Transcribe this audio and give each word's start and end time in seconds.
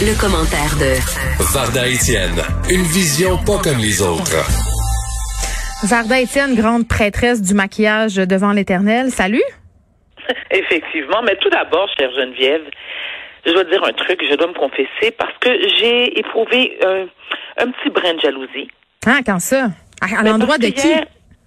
Le, 0.00 0.20
commentaire 0.20 0.74
de 0.80 0.98
Varda 1.54 1.86
Etienne, 1.86 2.42
une 2.68 2.82
vision 2.82 3.38
pas 3.38 3.58
comme 3.62 3.78
les 3.78 4.02
autres. 4.02 4.42
Varda 5.86 6.20
Etienne, 6.20 6.56
grande 6.56 6.88
prêtresse 6.88 7.40
du 7.40 7.54
maquillage 7.54 8.16
devant 8.16 8.52
l'éternel. 8.52 9.10
Salut. 9.10 9.44
Effectivement, 10.50 11.22
mais 11.22 11.36
tout 11.36 11.48
d'abord, 11.48 11.88
chère 11.96 12.10
Geneviève, 12.10 12.62
je 13.46 13.52
dois 13.52 13.64
dire 13.64 13.84
un 13.84 13.92
truc, 13.92 14.20
je 14.28 14.34
dois 14.34 14.48
me 14.48 14.54
confesser, 14.54 15.12
parce 15.16 15.36
que 15.38 15.50
j'ai 15.78 16.18
éprouvé 16.18 16.76
un, 16.84 17.06
un 17.64 17.70
petit 17.70 17.90
brin 17.90 18.14
de 18.14 18.20
jalousie. 18.20 18.68
Ah, 19.06 19.20
quand 19.24 19.38
ça? 19.38 19.68
À, 20.00 20.22
l'endroit 20.24 20.58
de 20.58 20.66
qui? 20.66 20.88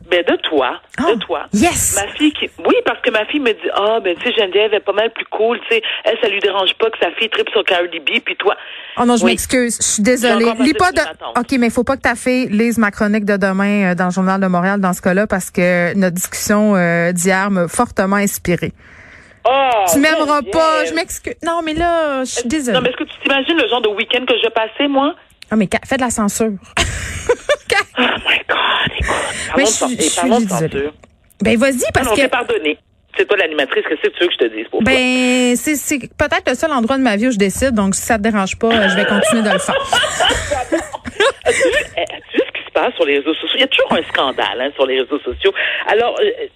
Ben 0.09 0.23
de 0.25 0.35
toi, 0.37 0.79
de 0.99 1.03
Oh, 1.11 1.15
toi. 1.17 1.45
yes! 1.53 1.95
Ma 2.01 2.07
fille 2.13 2.31
qui, 2.31 2.49
oui, 2.65 2.75
parce 2.85 3.01
que 3.01 3.11
ma 3.11 3.25
fille 3.25 3.41
me 3.41 3.51
dit, 3.51 3.69
ah 3.73 3.99
ben 4.01 4.15
tu 4.15 4.23
sais 4.23 4.33
Geneviève 4.39 4.73
est 4.73 4.79
pas 4.79 4.93
mal 4.93 5.11
plus 5.11 5.25
cool, 5.25 5.59
tu 5.61 5.75
sais, 5.75 5.81
elle 6.05 6.17
ça 6.21 6.29
lui 6.29 6.39
dérange 6.39 6.73
pas 6.75 6.89
que 6.89 6.97
sa 7.01 7.11
fille 7.11 7.29
tripe 7.29 7.49
sur 7.49 7.63
Cardi 7.65 7.99
B, 7.99 8.21
puis 8.23 8.35
toi. 8.37 8.55
Oh 8.99 9.05
non, 9.05 9.17
je 9.17 9.25
Oui. 9.25 9.31
m'excuse. 9.31 9.77
Je 9.81 9.85
suis 9.85 10.03
désolée. 10.03 10.45
Lis 10.59 10.73
pas 10.73 10.91
de. 10.93 11.01
OK, 11.37 11.51
mais 11.59 11.67
il 11.67 11.71
faut 11.71 11.83
pas 11.83 11.97
que 11.97 12.01
ta 12.03 12.15
fille 12.15 12.47
lise 12.47 12.77
ma 12.77 12.89
chronique 12.91 13.25
de 13.25 13.35
demain 13.37 13.91
euh, 13.91 13.95
dans 13.95 14.05
le 14.05 14.11
Journal 14.11 14.39
de 14.39 14.47
Montréal 14.47 14.79
dans 14.79 14.93
ce 14.93 15.01
cas-là 15.01 15.27
parce 15.27 15.51
que 15.51 15.93
notre 15.97 16.15
discussion 16.15 16.75
euh, 16.77 17.11
d'hier 17.11 17.51
m'a 17.51 17.67
fortement 17.67 18.15
inspirée. 18.15 18.71
Oh, 19.49 19.69
tu 19.93 19.99
m'aimeras 19.99 20.41
pas. 20.51 20.85
Je 20.85 20.93
m'excuse. 20.93 21.35
Non, 21.43 21.61
mais 21.63 21.73
là, 21.73 22.21
je 22.23 22.31
suis 22.31 22.47
désolée. 22.49 22.75
Non, 22.77 22.81
mais 22.83 22.89
est-ce 22.89 22.97
que 22.97 23.03
tu 23.05 23.19
t'imagines 23.23 23.55
le 23.57 23.67
genre 23.69 23.81
de 23.81 23.87
week-end 23.89 24.25
que 24.25 24.33
je 24.43 24.49
passais, 24.49 24.87
moi? 24.89 25.15
Ah, 25.49 25.55
mais 25.55 25.67
fais 25.85 25.95
de 25.97 26.01
la 26.01 26.09
censure. 26.09 26.53
Oh 27.99 28.03
my 28.03 28.37
God, 28.47 28.91
écoute. 28.99 29.15
Mais 29.57 29.65
je 29.65 29.85
et 29.85 29.97
je 30.03 30.09
suis 30.09 30.29
désolée. 30.45 30.89
ben, 31.41 31.57
vas-y, 31.57 31.91
parce 31.93 32.07
non, 32.07 32.15
que. 32.15 32.27
pardonné. 32.27 32.77
C'est 33.17 33.25
toi 33.27 33.37
l'animatrice, 33.37 33.83
qu'est-ce 33.89 34.01
que 34.01 34.15
tu 34.15 34.19
veux 34.21 34.27
que 34.27 34.33
je 34.33 34.37
te 34.37 34.55
dise 34.55 34.67
pour? 34.69 34.83
Ben, 34.83 35.55
c'est 35.55 35.75
c'est 35.75 35.97
peut-être 36.15 36.47
le 36.47 36.55
seul 36.55 36.71
endroit 36.71 36.97
de 36.97 37.01
ma 37.03 37.15
vie 37.15 37.27
où 37.27 37.31
je 37.31 37.37
décide, 37.37 37.71
donc 37.73 37.95
si 37.95 38.01
ça 38.03 38.17
te 38.17 38.23
dérange 38.23 38.55
pas, 38.59 38.67
euh, 38.67 38.89
je 38.89 38.95
vais 38.95 39.05
continuer 39.05 39.41
de 39.41 39.49
le 39.49 39.57
faire. 39.57 39.75
As-tu 41.45 41.63
vu, 41.63 41.73
eh, 41.97 42.01
vu 42.33 42.41
ce 42.45 42.51
qui 42.59 42.65
se 42.67 42.71
passe 42.71 42.93
sur 42.95 43.05
les 43.05 43.17
réseaux 43.17 43.33
sociaux? 43.33 43.55
Il 43.55 43.61
y 43.61 43.63
a 43.63 43.67
toujours 43.67 43.93
un 43.93 44.03
scandale 44.13 44.61
hein, 44.61 44.69
sur 44.75 44.85
les 44.85 45.01
réseaux 45.01 45.19
sociaux. 45.19 45.53
Alors, 45.87 46.15
euh, 46.21 46.47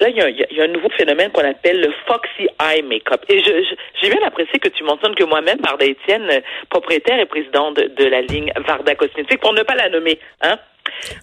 là, 0.00 0.08
il 0.08 0.16
y, 0.16 0.20
a, 0.20 0.28
il 0.28 0.56
y 0.56 0.60
a 0.60 0.64
un 0.64 0.68
nouveau 0.68 0.88
phénomène 0.96 1.30
qu'on 1.30 1.48
appelle 1.48 1.80
le 1.80 1.92
Foxy 2.06 2.48
Eye 2.60 2.82
Makeup. 2.82 3.24
Et 3.28 3.38
je, 3.40 3.44
je- 3.44 3.74
j'ai 4.00 4.10
bien 4.10 4.22
apprécié 4.26 4.58
que 4.58 4.68
tu 4.68 4.84
mentionnes 4.84 5.14
que 5.14 5.24
moi-même, 5.24 5.58
Varda 5.64 5.84
Étienne, 5.84 6.28
euh, 6.30 6.40
propriétaire 6.70 7.18
et 7.20 7.26
présidente 7.26 7.76
de, 7.76 7.90
de 7.96 8.04
la 8.08 8.22
ligne 8.22 8.52
Varda 8.66 8.94
Cosmétique, 8.94 9.40
pour 9.40 9.52
ne 9.54 9.62
pas 9.62 9.74
la 9.74 9.88
nommer, 9.90 10.18
hein? 10.42 10.58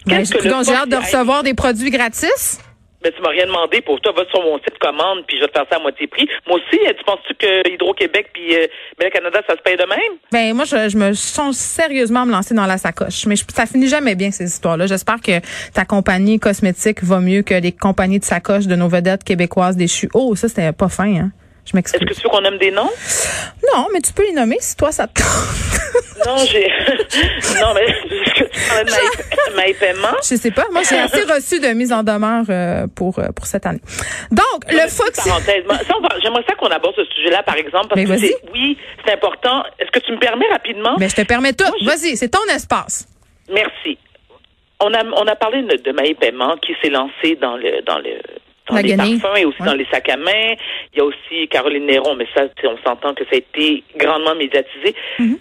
Ben, 0.06 0.24
j'ai 0.24 0.74
hâte 0.76 0.88
de 0.88 0.94
recevoir 0.96 1.42
des 1.42 1.54
produits 1.54 1.90
gratis. 1.90 2.60
Mais 3.06 3.12
tu 3.12 3.22
m'as 3.22 3.28
rien 3.28 3.46
demandé 3.46 3.80
pour 3.82 4.00
toi. 4.00 4.10
Va 4.16 4.24
sur 4.28 4.42
mon 4.42 4.58
site 4.58 4.78
commande, 4.80 5.24
puis 5.28 5.36
je 5.36 5.42
vais 5.42 5.48
te 5.48 5.52
faire 5.52 5.66
ça 5.70 5.76
à 5.76 5.78
moitié 5.78 6.08
prix. 6.08 6.28
Moi 6.44 6.56
aussi, 6.58 6.80
euh, 6.84 6.92
tu 6.98 7.04
penses-tu 7.04 7.34
que 7.36 7.68
Hydro-Québec 7.72 8.30
puis 8.32 8.56
euh, 8.56 8.66
Canada, 9.12 9.40
ça 9.48 9.54
se 9.54 9.62
paye 9.62 9.76
de 9.76 9.84
même? 9.84 10.18
Ben 10.32 10.52
moi, 10.54 10.64
je, 10.64 10.96
me 10.96 11.12
songe 11.12 11.54
sérieusement 11.54 12.22
à 12.22 12.24
me 12.24 12.32
lancer 12.32 12.52
dans 12.54 12.66
la 12.66 12.78
sacoche. 12.78 13.26
Mais 13.26 13.36
je- 13.36 13.44
ça 13.54 13.64
finit 13.66 13.86
jamais 13.86 14.16
bien 14.16 14.32
ces 14.32 14.44
histoires-là. 14.46 14.86
J'espère 14.88 15.20
que 15.20 15.38
ta 15.72 15.84
compagnie 15.84 16.40
cosmétique 16.40 17.04
va 17.04 17.20
mieux 17.20 17.42
que 17.42 17.54
les 17.54 17.70
compagnies 17.70 18.18
de 18.18 18.24
sacoche 18.24 18.66
de 18.66 18.74
nos 18.74 18.88
vedettes 18.88 19.22
québécoises 19.22 19.76
déchues. 19.76 20.08
Oh, 20.12 20.34
ça 20.34 20.48
c'était 20.48 20.72
pas 20.72 20.88
fin, 20.88 21.14
hein. 21.14 21.30
Je 21.72 21.76
Est-ce 21.78 21.92
que 21.98 22.14
tu 22.14 22.22
veux 22.22 22.28
qu'on 22.28 22.40
nomme 22.40 22.58
des 22.58 22.70
noms? 22.70 22.90
Non, 23.74 23.88
mais 23.92 24.00
tu 24.00 24.12
peux 24.12 24.22
les 24.24 24.32
nommer 24.32 24.56
si 24.60 24.76
toi 24.76 24.92
ça 24.92 25.08
te 25.08 25.20
tente. 25.20 26.26
Non, 26.26 26.36
j'ai. 26.38 26.68
non, 27.60 27.74
mais 27.74 27.82
est-ce 27.82 28.34
que 28.34 28.44
tu 28.44 28.68
parlais 28.68 28.84
de 28.84 28.90
Maï- 28.90 29.56
Maï 29.56 29.74
Paiement? 29.74 30.16
Je 30.22 30.36
sais 30.36 30.50
pas. 30.50 30.66
Moi, 30.70 30.82
j'ai 30.88 30.98
assez 30.98 31.22
reçu 31.22 31.58
de 31.60 31.68
mise 31.68 31.92
en 31.92 32.02
demeure 32.02 32.44
euh, 32.50 32.86
pour 32.94 33.18
euh, 33.18 33.28
pour 33.34 33.46
cette 33.46 33.66
année. 33.66 33.80
Donc, 34.30 34.70
le 34.70 34.88
Fox. 34.88 35.24
J'aimerais 35.24 36.44
ça 36.48 36.54
qu'on 36.54 36.68
aborde 36.68 36.94
ce 36.96 37.04
sujet-là, 37.16 37.42
par 37.42 37.56
exemple, 37.56 37.88
parce 37.88 38.00
Mais 38.00 38.06
que 38.06 38.16
c'est, 38.16 38.36
oui, 38.52 38.78
c'est 39.04 39.12
important. 39.12 39.64
Est-ce 39.78 39.90
que 39.90 39.98
tu 40.00 40.12
me 40.12 40.18
permets 40.18 40.48
rapidement? 40.50 40.96
Mais 40.98 41.08
je 41.08 41.16
te 41.16 41.22
permets 41.22 41.52
tout. 41.52 41.64
Je- 41.80 41.84
Vas-y, 41.86 42.16
c'est 42.16 42.28
ton 42.28 42.44
espace. 42.54 43.08
Merci. 43.50 43.98
On 44.80 44.92
a, 44.94 45.02
on 45.04 45.26
a 45.26 45.36
parlé 45.36 45.62
de, 45.62 45.76
de 45.82 45.92
Maï 45.92 46.14
Paiement 46.14 46.56
qui 46.58 46.74
s'est 46.82 46.90
lancée 46.90 47.36
dans 47.40 47.56
le, 47.56 47.82
dans 47.82 47.98
le, 47.98 48.10
dans 48.68 48.76
les 48.76 48.96
parfums 48.96 49.36
et 49.36 49.44
aussi 49.44 49.60
Ouais. 49.60 49.66
dans 49.66 49.74
les 49.74 49.86
sacs 49.90 50.08
à 50.08 50.16
main. 50.16 50.54
Il 50.92 50.98
y 50.98 51.00
a 51.00 51.04
aussi 51.04 51.48
Caroline 51.48 51.86
Néron, 51.86 52.14
mais 52.16 52.26
ça, 52.34 52.44
on 52.64 52.76
s'entend 52.86 53.14
que 53.14 53.24
ça 53.24 53.30
a 53.34 53.36
été 53.38 53.82
grandement 53.96 54.34
médiatisé. 54.34 54.94
Mm-hmm. 55.18 55.38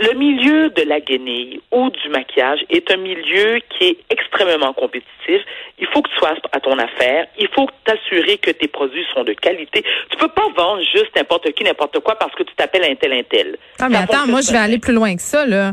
Le 0.00 0.14
milieu 0.16 0.70
de 0.70 0.82
la 0.82 1.00
guenille 1.00 1.60
ou 1.72 1.90
du 1.90 2.08
maquillage 2.10 2.60
est 2.70 2.88
un 2.92 2.98
milieu 2.98 3.58
qui 3.68 3.84
est 3.84 3.96
extrêmement 4.10 4.72
compétitif. 4.72 5.40
Il 5.80 5.88
faut 5.92 6.02
que 6.02 6.08
tu 6.10 6.16
sois 6.18 6.34
à 6.52 6.60
ton 6.60 6.78
affaire. 6.78 7.26
Il 7.36 7.48
faut 7.48 7.66
t'assurer 7.84 8.38
que 8.38 8.52
tes 8.52 8.68
produits 8.68 9.04
sont 9.12 9.24
de 9.24 9.32
qualité. 9.32 9.82
Tu 10.10 10.16
peux 10.16 10.28
pas 10.28 10.46
vendre 10.56 10.82
juste 10.82 11.10
n'importe 11.16 11.50
qui, 11.52 11.64
n'importe 11.64 11.98
quoi 11.98 12.14
parce 12.14 12.32
que 12.36 12.44
tu 12.44 12.54
t'appelles 12.54 12.84
un 12.84 12.94
tel, 12.94 13.12
un 13.12 13.24
tel. 13.24 13.56
Ah, 13.80 13.88
mais 13.88 13.96
attends, 13.96 14.28
moi, 14.28 14.40
je 14.40 14.52
vais 14.52 14.58
aller 14.58 14.78
plus 14.78 14.94
loin 14.94 15.16
que 15.16 15.22
ça, 15.22 15.44
là. 15.44 15.72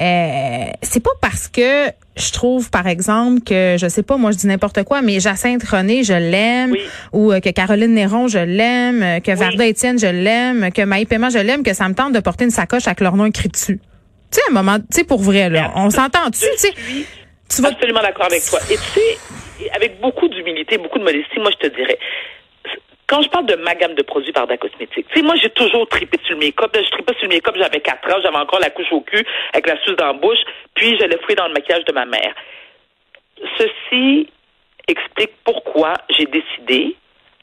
Euh, 0.00 0.70
c'est 0.82 1.02
pas 1.02 1.10
parce 1.20 1.48
que 1.48 1.88
je 2.18 2.32
trouve, 2.32 2.70
par 2.70 2.86
exemple, 2.86 3.40
que, 3.42 3.76
je 3.78 3.88
sais 3.88 4.02
pas, 4.02 4.16
moi, 4.16 4.30
je 4.32 4.36
dis 4.36 4.46
n'importe 4.46 4.82
quoi, 4.84 5.02
mais 5.02 5.20
Jacinthe 5.20 5.62
René, 5.64 6.02
je 6.04 6.12
l'aime, 6.12 6.72
Oui. 6.72 6.80
ou 7.12 7.32
euh, 7.32 7.40
que 7.40 7.50
Caroline 7.50 7.94
Néron, 7.94 8.28
je 8.28 8.38
l'aime, 8.38 9.02
euh, 9.02 9.20
que 9.20 9.32
Varda 9.32 9.66
Étienne, 9.66 9.98
je 9.98 10.06
l'aime, 10.06 10.70
que 10.72 10.82
Maï 10.82 11.06
Paiement, 11.06 11.30
je 11.30 11.38
l'aime, 11.38 11.62
que 11.62 11.72
ça 11.74 11.88
me 11.88 11.94
tente 11.94 12.12
de 12.12 12.20
porter 12.20 12.44
une 12.44 12.50
sacoche 12.50 12.86
avec 12.86 13.00
leur 13.00 13.16
nom 13.16 13.26
écrit 13.26 13.48
dessus. 13.48 13.80
Tu 14.30 14.36
sais, 14.38 14.42
un 14.50 14.52
moment, 14.52 14.78
tu 14.78 14.84
sais, 14.90 15.04
pour 15.04 15.20
vrai, 15.22 15.48
là, 15.48 15.72
on 15.76 15.90
s'entend-tu, 15.90 16.40
tu 16.40 16.58
sais, 16.58 16.72
tu 17.48 17.62
vas... 17.62 17.68
absolument 17.68 18.02
d'accord 18.02 18.26
avec 18.26 18.44
toi. 18.44 18.58
Et 18.70 18.74
tu 18.76 19.00
sais, 19.00 19.70
avec 19.74 20.00
beaucoup 20.00 20.28
d'humilité, 20.28 20.76
beaucoup 20.78 20.98
de 20.98 21.04
modestie, 21.04 21.38
moi, 21.38 21.50
je 21.60 21.68
te 21.68 21.74
dirais, 21.74 21.98
quand 23.08 23.22
je 23.22 23.28
parle 23.30 23.46
de 23.46 23.56
ma 23.56 23.74
gamme 23.74 23.94
de 23.94 24.02
produits 24.02 24.32
Varda 24.32 24.58
Cosmétique, 24.58 25.06
tu 25.08 25.14
sais, 25.18 25.22
moi, 25.22 25.34
j'ai 25.42 25.48
toujours 25.50 25.88
tripé 25.88 26.18
sur 26.24 26.34
le 26.34 26.44
make-up. 26.44 26.70
Je 26.76 26.90
tripais 26.90 27.14
sur 27.14 27.26
le 27.26 27.34
make-up, 27.34 27.54
j'avais 27.56 27.80
4 27.80 28.14
ans, 28.14 28.20
j'avais 28.22 28.36
encore 28.36 28.60
la 28.60 28.70
couche 28.70 28.92
au 28.92 29.00
cul 29.00 29.24
avec 29.54 29.66
la 29.66 29.82
suce 29.82 29.96
dans 29.96 30.08
la 30.08 30.12
bouche, 30.12 30.38
puis 30.74 30.96
je 31.00 31.06
l'ai 31.06 31.16
fouillé 31.18 31.36
dans 31.36 31.48
le 31.48 31.54
maquillage 31.54 31.84
de 31.86 31.92
ma 31.92 32.04
mère. 32.04 32.34
Ceci 33.56 34.28
explique 34.86 35.32
pourquoi 35.42 35.94
j'ai 36.10 36.26
décidé, 36.26 36.96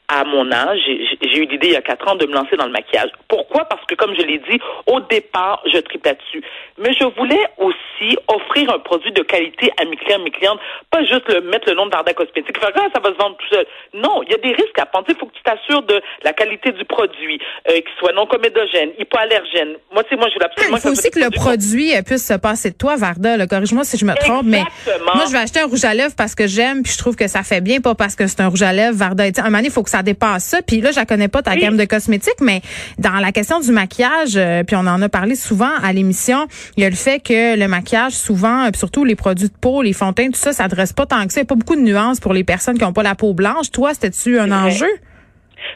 à 0.08 0.24
mon 0.24 0.50
âge, 0.52 0.78
j'ai 0.86 1.38
eu 1.38 1.46
l'idée 1.46 1.68
il 1.68 1.72
y 1.72 1.76
a 1.76 1.82
quatre 1.82 2.06
ans 2.08 2.14
de 2.14 2.26
me 2.26 2.32
lancer 2.32 2.56
dans 2.56 2.66
le 2.66 2.72
maquillage. 2.72 3.10
Pourquoi? 3.28 3.64
Parce 3.64 3.84
que, 3.86 3.94
comme 3.94 4.14
je 4.14 4.22
l'ai 4.22 4.38
dit, 4.38 4.60
au 4.86 5.00
départ, 5.00 5.62
je 5.72 5.78
tripe 5.78 6.04
là-dessus. 6.04 6.42
Mais 6.78 6.92
je 6.92 7.04
voulais 7.18 7.44
aussi 7.58 8.16
offrir 8.28 8.72
un 8.72 8.78
produit 8.78 9.12
de 9.12 9.22
qualité 9.22 9.72
à 9.80 9.84
mes 9.84 9.96
clients, 9.96 10.20
mes 10.20 10.30
clientes, 10.30 10.60
pas 10.90 11.02
juste 11.04 11.28
le, 11.28 11.40
mettre 11.40 11.68
le 11.68 11.74
nom 11.74 11.86
d'Arda 11.86 12.12
Cosmétique, 12.14 12.58
faire 12.58 12.70
ah, 12.74 12.88
ça 12.94 13.00
va 13.00 13.10
se 13.10 13.18
vendre 13.18 13.36
tout 13.36 13.54
seul. 13.54 13.66
Non, 13.94 14.22
il 14.22 14.30
y 14.30 14.34
a 14.34 14.38
des 14.38 14.52
risques 14.52 14.78
à 14.78 14.86
prendre. 14.86 15.06
Il 15.08 15.16
faut 15.16 15.26
que 15.26 15.34
tu 15.34 15.42
t'assures 15.42 15.82
de 15.82 16.00
la 16.22 16.32
qualité 16.32 16.70
du 16.72 16.84
produit, 16.84 17.40
euh, 17.68 17.72
qu'il 17.72 17.94
soit 17.98 18.12
non 18.12 18.26
comédogène, 18.26 18.90
hypoallergène. 18.98 19.76
Moi, 19.92 20.04
tu 20.04 20.10
sais, 20.10 20.16
moi, 20.16 20.28
je 20.28 20.38
veux 20.38 20.44
absolument 20.44 20.76
Il 20.76 20.80
faut 20.80 20.90
aussi 20.90 21.10
que 21.10 21.18
le 21.18 21.30
produit 21.30 21.96
euh, 21.96 22.02
puisse 22.02 22.26
se 22.26 22.34
passer 22.34 22.70
de 22.70 22.76
toi, 22.76 22.96
Varda. 22.96 23.46
Corrige-moi 23.46 23.84
si 23.84 23.96
je 23.96 24.04
me 24.04 24.14
trompe, 24.14 24.44
mais 24.44 24.62
Exactement. 24.62 25.12
moi, 25.14 25.24
je 25.26 25.32
vais 25.32 25.38
acheter 25.38 25.60
un 25.60 25.66
rouge 25.66 25.84
à 25.84 25.94
lèvres 25.94 26.14
parce 26.16 26.34
que 26.34 26.46
j'aime, 26.46 26.82
puis 26.82 26.92
je 26.92 26.98
trouve 26.98 27.16
que 27.16 27.26
ça 27.26 27.42
fait 27.42 27.60
bien, 27.60 27.80
pas 27.80 27.94
parce 27.94 28.14
que 28.14 28.26
c'est 28.26 28.40
un 28.40 28.48
rouge 28.48 28.62
à 28.62 28.72
lèvres 28.72 28.96
Varda. 28.96 29.24
À 29.24 29.26
un 29.26 29.42
moment 29.44 29.58
donné, 29.58 29.68
il 29.68 29.72
faut 29.72 29.82
que 29.82 29.90
ça 29.90 29.95
dépasse 30.02 30.44
ça. 30.44 30.62
Puis 30.62 30.80
là, 30.80 30.90
je 30.90 30.96
la 30.96 31.06
connais 31.06 31.28
pas 31.28 31.42
ta 31.42 31.52
Oui. 31.52 31.60
gamme 31.60 31.76
de 31.76 31.84
cosmétiques, 31.84 32.40
mais 32.40 32.60
dans 32.98 33.14
la 33.20 33.32
question 33.32 33.60
du 33.60 33.70
maquillage, 33.72 34.36
euh, 34.36 34.62
puis 34.64 34.76
on 34.76 34.86
en 34.86 35.00
a 35.02 35.08
parlé 35.08 35.34
souvent 35.34 35.70
à 35.82 35.92
l'émission, 35.92 36.46
il 36.76 36.82
y 36.82 36.86
a 36.86 36.90
le 36.90 36.96
fait 36.96 37.20
que 37.20 37.58
le 37.58 37.68
maquillage, 37.68 38.12
souvent, 38.12 38.64
euh, 38.66 38.70
puis 38.70 38.78
surtout 38.78 39.04
les 39.04 39.16
produits 39.16 39.48
de 39.48 39.54
peau, 39.60 39.82
les 39.82 39.94
teint, 39.94 40.12
tout 40.26 40.32
ça, 40.34 40.52
ça 40.52 40.64
adresse 40.64 40.92
pas 40.92 41.06
tant 41.06 41.26
que 41.26 41.32
ça. 41.32 41.40
Il 41.40 41.44
y 41.44 41.46
a 41.46 41.48
pas 41.48 41.54
beaucoup 41.54 41.76
de 41.76 41.80
nuances 41.80 42.20
pour 42.20 42.32
les 42.32 42.44
personnes 42.44 42.78
qui 42.78 42.84
ont 42.84 42.92
pas 42.92 43.02
la 43.02 43.14
peau 43.14 43.32
blanche. 43.34 43.70
Toi, 43.72 43.92
c'était-tu 43.94 44.38
un 44.38 44.52
enjeu? 44.52 44.90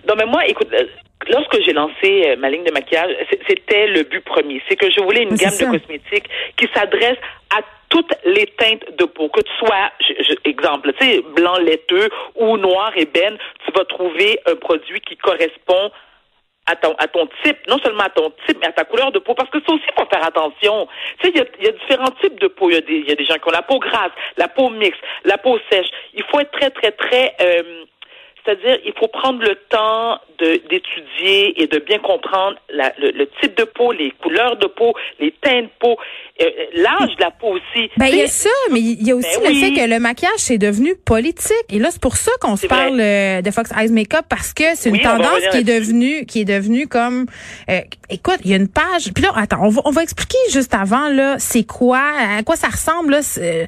Non, 0.09 0.15
mais 0.17 0.27
moi, 0.27 0.47
écoute, 0.47 0.69
euh, 0.73 0.85
lorsque 1.31 1.57
j'ai 1.65 1.73
lancé 1.73 2.37
ma 2.39 2.49
ligne 2.51 2.65
de 2.65 2.73
maquillage, 2.73 3.11
c'était 3.49 3.87
le 3.89 4.05
but 4.05 4.25
premier. 4.25 4.63
C'est 4.69 4.77
que 4.77 4.87
je 4.91 5.03
voulais 5.03 5.23
une 5.25 5.35
gamme 5.37 5.51
ça. 5.51 5.67
de 5.67 5.79
cosmétiques 5.79 6.29
qui 6.57 6.67
s'adresse 6.75 7.19
à 7.57 7.61
toutes 7.91 8.13
les 8.25 8.47
teintes 8.47 8.97
de 8.97 9.05
peau. 9.05 9.29
Que 9.29 9.41
tu 9.43 9.53
sois, 9.59 9.91
je- 10.01 10.23
je- 10.23 10.51
exemple, 10.51 10.93
tu 10.99 11.05
sais, 11.07 11.23
blanc 11.37 11.59
laiteux 11.59 12.09
ou 12.37 12.57
noir 12.57 12.93
ébène, 12.97 13.37
tu 13.67 13.73
vas 13.77 13.85
trouver 13.85 14.41
un 14.47 14.57
produit 14.57 15.01
qui 15.03 15.17
correspond 15.19 15.91
à 16.67 16.77
ton, 16.77 16.95
à 16.99 17.09
ton 17.09 17.29
type, 17.43 17.59
non 17.69 17.79
seulement 17.83 18.05
à 18.05 18.11
ton 18.11 18.33
type, 18.47 18.59
mais 18.61 18.69
à 18.69 18.73
ta 18.73 18.85
couleur 18.85 19.11
de 19.11 19.19
peau. 19.19 19.35
Parce 19.35 19.51
que 19.51 19.59
ça 19.67 19.73
aussi, 19.75 19.83
il 19.89 20.01
faut 20.01 20.09
faire 20.09 20.25
attention. 20.25 20.87
Tu 21.21 21.27
sais, 21.27 21.33
il 21.35 21.39
y 21.39 21.41
a, 21.41 21.67
y 21.67 21.69
a 21.69 21.73
différents 21.73 22.15
types 22.23 22.39
de 22.41 22.47
peau. 22.47 22.71
Il 22.71 22.75
y, 22.75 22.79
a 22.79 22.81
des, 22.81 22.95
il 22.95 23.09
y 23.09 23.13
a 23.13 23.17
des 23.17 23.25
gens 23.25 23.35
qui 23.35 23.49
ont 23.49 23.53
la 23.53 23.63
peau 23.63 23.79
grasse, 23.81 24.13
la 24.37 24.47
peau 24.47 24.69
mixte, 24.71 25.01
la 25.25 25.37
peau 25.39 25.59
sèche. 25.71 25.89
Il 26.15 26.23
faut 26.25 26.39
être 26.39 26.53
très, 26.53 26.71
très, 26.71 26.93
très... 26.93 27.35
euh, 27.41 27.85
c'est-à-dire, 28.51 28.81
il 28.85 28.93
faut 28.99 29.09
prendre 29.09 29.41
le 29.41 29.55
temps 29.69 30.19
d'étudier 30.41 31.63
et 31.63 31.67
de 31.67 31.79
bien 31.79 31.99
comprendre 31.99 32.57
la- 32.73 32.93
le, 32.99 33.11
le 33.11 33.29
type 33.41 33.57
de 33.57 33.65
peau, 33.65 33.93
les 33.93 34.11
couleurs 34.23 34.57
de 34.57 34.67
peau, 34.67 34.95
les 35.21 35.33
teintes 35.43 35.65
de 35.65 35.71
peau, 35.79 35.97
euh, 36.41 36.45
euh, 36.45 36.65
l'âge 36.75 37.15
de 37.17 37.21
la 37.21 37.31
peau 37.31 37.49
aussi. 37.55 37.91
Ben, 37.99 38.07
il 38.07 38.17
y 38.17 38.23
a 38.23 38.27
ça, 38.27 38.49
mais 38.73 38.81
il 38.81 39.07
y 39.07 39.11
a 39.13 39.17
aussi 39.17 39.29
Ben 39.43 39.49
le 39.49 39.55
oui. 39.55 39.61
fait 39.61 39.73
que 39.83 39.89
le 39.89 39.99
maquillage, 40.01 40.39
c'est 40.39 40.59
devenu 40.59 40.95
politique. 40.97 41.55
Et 41.71 41.79
là, 41.79 41.91
c'est 41.91 42.01
pour 42.01 42.17
ça 42.17 42.33
qu'on 42.41 42.57
se 42.57 42.67
parle 42.67 42.99
euh, 43.01 43.43
de 43.43 43.51
Fox 43.51 43.71
Eyes 43.79 43.93
Makeup, 43.93 44.25
parce 44.29 44.53
que 44.55 44.65
c'est 44.75 44.89
une 44.89 44.97
Oui, 44.97 45.03
tendance 45.03 45.41
qui 45.51 45.59
est 45.59 45.65
devenue, 45.65 46.25
qui 46.27 46.41
est 46.41 46.45
devenue 46.47 46.89
comme, 46.89 47.27
euh, 47.69 47.81
écoute, 48.09 48.39
il 48.45 48.51
y 48.51 48.55
a 48.55 48.57
une 48.57 48.69
page, 48.69 49.13
puis 49.15 49.23
là, 49.23 49.33
attends, 49.37 49.59
on 49.63 49.69
va, 49.69 49.83
on 49.85 49.91
va 49.91 50.03
expliquer 50.03 50.39
juste 50.51 50.75
avant, 50.75 51.09
là, 51.09 51.37
c'est 51.39 51.65
quoi, 51.65 52.01
à 52.39 52.43
quoi 52.43 52.57
ça 52.57 52.69
ressemble, 52.69 53.13
là, 53.13 53.23
c'est 53.23 53.67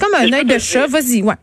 comme 0.00 0.14
un 0.14 0.32
œil 0.32 0.44
de 0.44 0.58
chat, 0.58 0.86
vas-y, 0.86 1.22
ouais. 1.22 1.34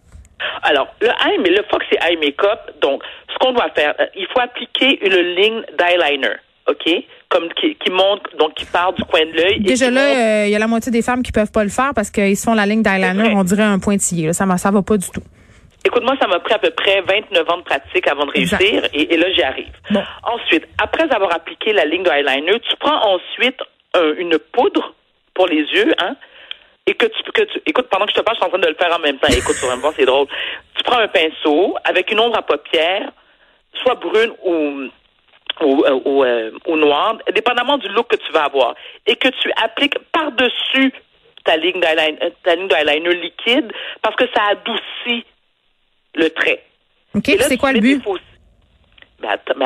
Alors, 0.64 0.88
le 1.02 1.08
eye, 1.08 1.38
mais 1.40 1.50
le 1.50 1.64
Fox 1.70 1.86
et 1.92 1.98
Eye 2.02 2.18
Makeup, 2.18 2.72
donc, 2.82 3.04
ce 3.32 3.38
qu'on 3.40 3.54
doit 3.54 3.70
faire, 3.76 3.94
euh, 4.00 4.06
il 4.16 4.28
faut 4.28 4.40
appliquer 4.40 5.00
une 5.06 5.36
ligne 5.36 5.62
d'eyeliner, 5.78 6.36
OK? 6.68 7.04
comme 7.30 7.48
qui, 7.54 7.76
qui 7.76 7.90
monte, 7.90 8.24
donc 8.38 8.56
qui 8.56 8.66
part 8.66 8.92
du 8.92 9.04
coin 9.06 9.26
de 9.26 9.32
l'œil. 9.32 9.62
Déjà 9.62 9.90
là, 9.90 10.46
il 10.46 10.52
y 10.52 10.56
a 10.56 10.60
la 10.60 10.68
moitié 10.68 10.92
des 10.92 11.02
femmes 11.02 11.24
qui 11.24 11.32
peuvent 11.32 11.52
pas 11.52 11.64
le 11.64 11.70
faire 11.70 11.94
parce 11.96 12.12
qu'ils 12.12 12.36
se 12.36 12.44
font 12.44 12.54
la 12.54 12.66
ligne 12.66 12.84
d'eyeliner, 12.84 13.34
on 13.34 13.46
dirait 13.46 13.64
un 13.64 13.80
pointillé. 13.80 14.28
Là. 14.28 14.34
Ça 14.34 14.46
ne 14.46 14.58
ça 14.58 14.70
va 14.70 14.82
pas 14.82 14.98
du 14.98 15.10
tout. 15.10 15.24
Écoute-moi, 15.86 16.16
ça 16.20 16.28
m'a 16.28 16.40
pris 16.40 16.54
à 16.54 16.60
peu 16.60 16.70
près 16.72 17.02
29 17.02 17.50
ans 17.50 17.58
de 17.58 17.64
pratique 17.64 18.06
avant 18.08 18.26
de 18.26 18.32
réussir 18.32 18.84
et, 18.94 19.18
là, 19.18 19.32
j'y 19.34 19.42
arrive. 19.44 19.72
Ensuite, 20.24 20.68
après 20.78 21.04
avoir 21.04 21.34
appliqué 21.34 21.72
la 21.72 21.86
ligne 21.86 22.04
d'eyeliner, 22.04 22.60
tu 22.60 22.76
prends 22.80 23.16
ensuite 23.16 23.60
une 24.20 24.38
poudre 24.52 24.94
pour 25.34 25.48
les 25.48 25.62
yeux, 25.62 25.94
hein, 26.00 26.16
et 26.88 26.94
que 26.94 27.06
tu, 27.06 27.32
que 27.32 27.44
tu, 27.44 27.62
écoute, 27.66 27.88
pendant 27.90 28.06
que 28.06 28.12
je 28.12 28.18
te 28.18 28.22
parle, 28.22 28.36
je 28.38 28.42
suis 28.42 28.48
en 28.48 28.50
train 28.50 28.60
de 28.60 28.68
le 28.68 28.76
faire 28.76 28.96
en 28.96 29.00
même 29.00 29.18
temps. 29.20 29.28
Écoute, 29.30 29.56
sur 29.56 29.72
un 29.72 29.78
bon, 29.78 29.92
c'est 29.96 30.06
drôle. 30.06 30.28
Tu 30.76 30.84
prends 30.84 31.00
un 31.00 31.08
pinceau 31.08 31.76
avec 31.84 32.12
une 32.12 32.20
ombre 32.20 32.38
à 32.38 32.42
paupières, 32.42 33.12
soit 33.82 33.96
brune 33.96 34.34
ou 34.44 34.90
ou, 35.62 35.84
euh, 35.86 36.00
ou, 36.06 36.24
euh, 36.24 36.52
ou 36.66 36.76
noire, 36.78 37.18
dépendamment 37.34 37.78
du 37.78 37.88
look 37.90 38.08
que 38.08 38.16
tu 38.16 38.32
vas 38.32 38.46
avoir, 38.46 38.74
et 39.06 39.16
que 39.16 39.28
tu 39.28 39.52
appliques 39.62 39.98
par-dessus 40.12 40.92
ta 41.44 41.58
ligne 41.58 41.80
d'eyeliner, 41.80 42.18
euh, 42.24 42.30
ta 42.44 42.56
ligne 42.56 42.68
d'eyeliner 42.68 43.14
liquide, 43.16 43.72
parce 44.02 44.16
que 44.16 44.26
ça 44.34 44.44
adoucit 44.52 45.26
le 46.16 46.30
trait. 46.30 46.64
OK, 47.14 47.30
c'est 47.42 47.58
quoi 47.58 47.74
le 47.74 47.80
but? 47.80 48.04
Mais 49.22 49.28
attends, 49.28 49.54
mais 49.56 49.66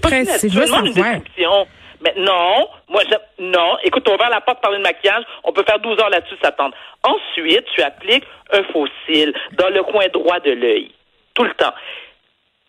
prête, 0.00 0.28
c'est 0.28 0.48
juste 0.48 0.72
une 0.72 0.92
description. 0.92 1.66
Mais 2.00 2.14
non, 2.16 2.68
moi, 2.88 3.02
je, 3.08 3.42
non. 3.42 3.76
Écoute, 3.82 4.08
on 4.08 4.16
va 4.16 4.26
à 4.26 4.30
la 4.30 4.40
porte 4.40 4.60
parler 4.60 4.78
de 4.78 4.82
maquillage. 4.82 5.24
On 5.44 5.52
peut 5.52 5.64
faire 5.64 5.78
12 5.78 6.00
heures 6.00 6.10
là-dessus, 6.10 6.36
s'attendre. 6.42 6.76
Ensuite, 7.02 7.64
tu 7.74 7.82
appliques 7.82 8.24
un 8.52 8.62
faux 8.64 8.86
dans 9.52 9.68
le 9.68 9.82
coin 9.82 10.06
droit 10.08 10.40
de 10.40 10.52
l'œil. 10.52 10.92
Tout 11.34 11.44
le 11.44 11.54
temps. 11.54 11.74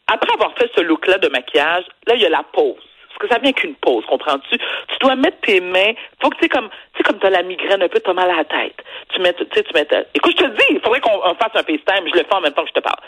Après 0.07 0.33
avoir 0.33 0.53
fait 0.57 0.69
ce 0.75 0.81
look-là 0.81 1.19
de 1.19 1.27
maquillage, 1.29 1.85
là, 2.07 2.15
il 2.15 2.21
y 2.21 2.25
a 2.25 2.29
la 2.29 2.43
pose 2.51 2.88
que 3.19 3.27
ça 3.27 3.37
vient 3.39 3.51
qu'une 3.51 3.75
pause, 3.75 4.03
comprends-tu? 4.07 4.57
Tu 4.57 4.97
dois 5.01 5.15
mettre 5.15 5.39
tes 5.41 5.59
mains, 5.59 5.93
faut 6.21 6.29
que 6.29 6.37
tu 6.37 6.43
sais 6.43 6.49
comme 6.49 6.69
tu 6.69 6.97
sais 6.97 7.03
comme 7.03 7.19
t'as 7.19 7.29
la 7.29 7.43
migraine 7.43 7.81
un 7.83 7.87
peu, 7.87 7.99
t'as 7.99 8.13
mal 8.13 8.29
à 8.31 8.37
la 8.37 8.45
tête. 8.45 8.77
Tu 9.13 9.21
mets 9.21 9.33
tu 9.33 9.45
sais 9.53 9.63
tu 9.63 9.73
mets 9.73 9.87
Écoute, 10.15 10.35
je 10.39 10.45
te 10.45 10.49
dis, 10.49 10.65
il 10.71 10.79
faudrait 10.79 11.01
qu'on 11.01 11.19
fasse 11.35 11.53
un 11.53 11.63
FaceTime, 11.63 12.07
je 12.07 12.17
le 12.17 12.23
fais 12.23 12.35
en 12.35 12.41
même 12.41 12.53
temps 12.53 12.63
que 12.63 12.69
je 12.69 12.79
te 12.79 12.79
parle. 12.79 12.99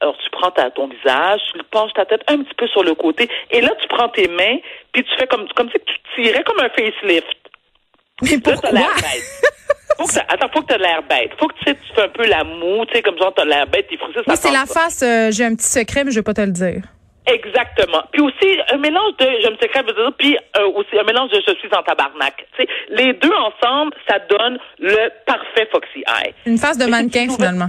Alors 0.00 0.16
tu 0.18 0.30
prends 0.30 0.50
ta, 0.50 0.70
ton 0.70 0.88
visage, 0.88 1.40
tu 1.52 1.62
penches 1.70 1.92
ta 1.92 2.06
tête 2.06 2.22
un 2.28 2.38
petit 2.38 2.54
peu 2.54 2.66
sur 2.68 2.82
le 2.82 2.94
côté 2.94 3.28
et 3.50 3.60
là 3.60 3.70
tu 3.80 3.86
prends 3.88 4.08
tes 4.08 4.28
mains 4.28 4.58
puis 4.92 5.04
tu 5.04 5.14
fais 5.16 5.26
comme 5.26 5.46
comme 5.54 5.70
si 5.70 5.78
tu 5.84 6.22
tirais 6.22 6.42
comme 6.44 6.60
un 6.60 6.70
facelift. 6.70 7.36
Mais 8.22 8.38
pourquoi? 8.38 8.72
Là, 8.72 8.86
faut 9.98 10.06
que 10.06 10.18
attends, 10.18 10.48
faut 10.52 10.62
que 10.62 10.66
tu 10.66 10.74
aies 10.74 10.78
l'air 10.78 11.02
bête. 11.08 11.30
Faut 11.38 11.46
que 11.46 11.54
tu, 11.54 11.64
sais, 11.64 11.74
tu 11.74 11.94
fais 11.94 12.02
un 12.02 12.08
peu 12.08 12.26
la 12.26 12.44
moue, 12.44 12.84
tu 12.86 12.94
sais, 12.94 13.02
comme 13.02 13.18
genre, 13.18 13.32
t'as 13.34 13.44
l'air 13.44 13.66
bête, 13.66 13.86
t'es 13.88 13.96
frustré, 13.96 14.22
ça 14.24 14.32
Oui, 14.32 14.36
c'est 14.36 14.50
la 14.50 14.66
face, 14.66 15.02
euh, 15.02 15.30
j'ai 15.30 15.44
un 15.44 15.54
petit 15.54 15.66
secret, 15.66 16.04
mais 16.04 16.10
je 16.10 16.16
vais 16.18 16.24
pas 16.24 16.34
te 16.34 16.40
le 16.40 16.52
dire. 16.52 16.82
Exactement. 17.28 18.02
Puis 18.12 18.22
aussi, 18.22 18.58
un 18.72 18.78
mélange 18.78 19.16
de 19.18 19.26
je 19.42 19.50
me 19.50 19.56
secrète, 19.56 19.86
puis 20.18 20.36
euh, 20.56 20.66
aussi 20.74 20.98
un 20.98 21.04
mélange 21.04 21.30
de 21.30 21.40
je 21.46 21.54
suis 21.54 21.68
en 21.76 21.82
tabarnak. 21.82 22.46
les 22.90 23.12
deux 23.14 23.32
ensemble, 23.32 23.92
ça 24.08 24.18
donne 24.18 24.58
le 24.78 25.10
parfait 25.26 25.68
Foxy 25.70 26.04
Eye. 26.06 26.34
Une 26.46 26.58
face 26.58 26.78
de 26.78 26.86
mannequin, 26.86 27.28
finalement. 27.28 27.68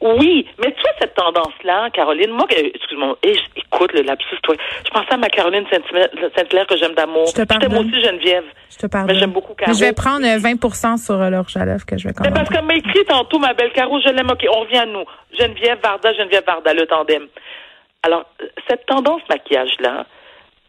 Oui, 0.00 0.46
mais 0.58 0.72
tu 0.72 0.80
vois 0.80 0.90
cette 1.00 1.14
tendance-là, 1.14 1.88
Caroline, 1.90 2.30
moi, 2.30 2.46
excuse-moi, 2.50 3.16
écoute 3.22 3.92
le 3.92 4.02
lapsus, 4.02 4.36
toi. 4.42 4.54
Je 4.84 4.90
pensais 4.90 5.12
à 5.12 5.16
ma 5.16 5.28
Caroline 5.28 5.64
Saint-Hilaire 5.70 6.66
que 6.66 6.76
j'aime 6.76 6.94
d'amour. 6.94 7.26
Je 7.28 7.42
te 7.42 7.46
parle. 7.46 7.68
moi 7.70 7.80
aussi 7.80 8.00
Geneviève. 8.00 8.44
Je 8.70 8.76
te 8.76 8.86
parle. 8.86 9.06
Mais 9.06 9.14
j'aime 9.14 9.30
beaucoup 9.30 9.54
Caro. 9.54 9.72
je 9.72 9.80
vais 9.80 9.92
prendre 9.92 10.26
20% 10.26 10.96
sur 11.04 11.20
euh, 11.20 11.30
leur 11.30 11.46
à 11.56 11.64
que 11.78 11.96
je 11.96 12.08
vais 12.08 12.14
commander. 12.14 12.34
C'est 12.34 12.34
parce 12.34 12.48
qu'elle 12.48 12.64
m'a 12.64 12.74
écrit 12.74 13.04
tantôt, 13.06 13.38
ma 13.38 13.54
belle 13.54 13.72
Caro, 13.72 14.00
je 14.00 14.08
l'aime. 14.08 14.30
OK, 14.30 14.44
on 14.50 14.60
revient 14.60 14.78
à 14.78 14.86
nous. 14.86 15.04
Geneviève 15.38 15.78
Varda, 15.82 16.12
Geneviève 16.14 16.44
Varda, 16.44 16.74
le 16.74 16.86
tandem. 16.86 17.26
Alors, 18.04 18.26
cette 18.68 18.84
tendance 18.84 19.22
maquillage-là, 19.30 20.04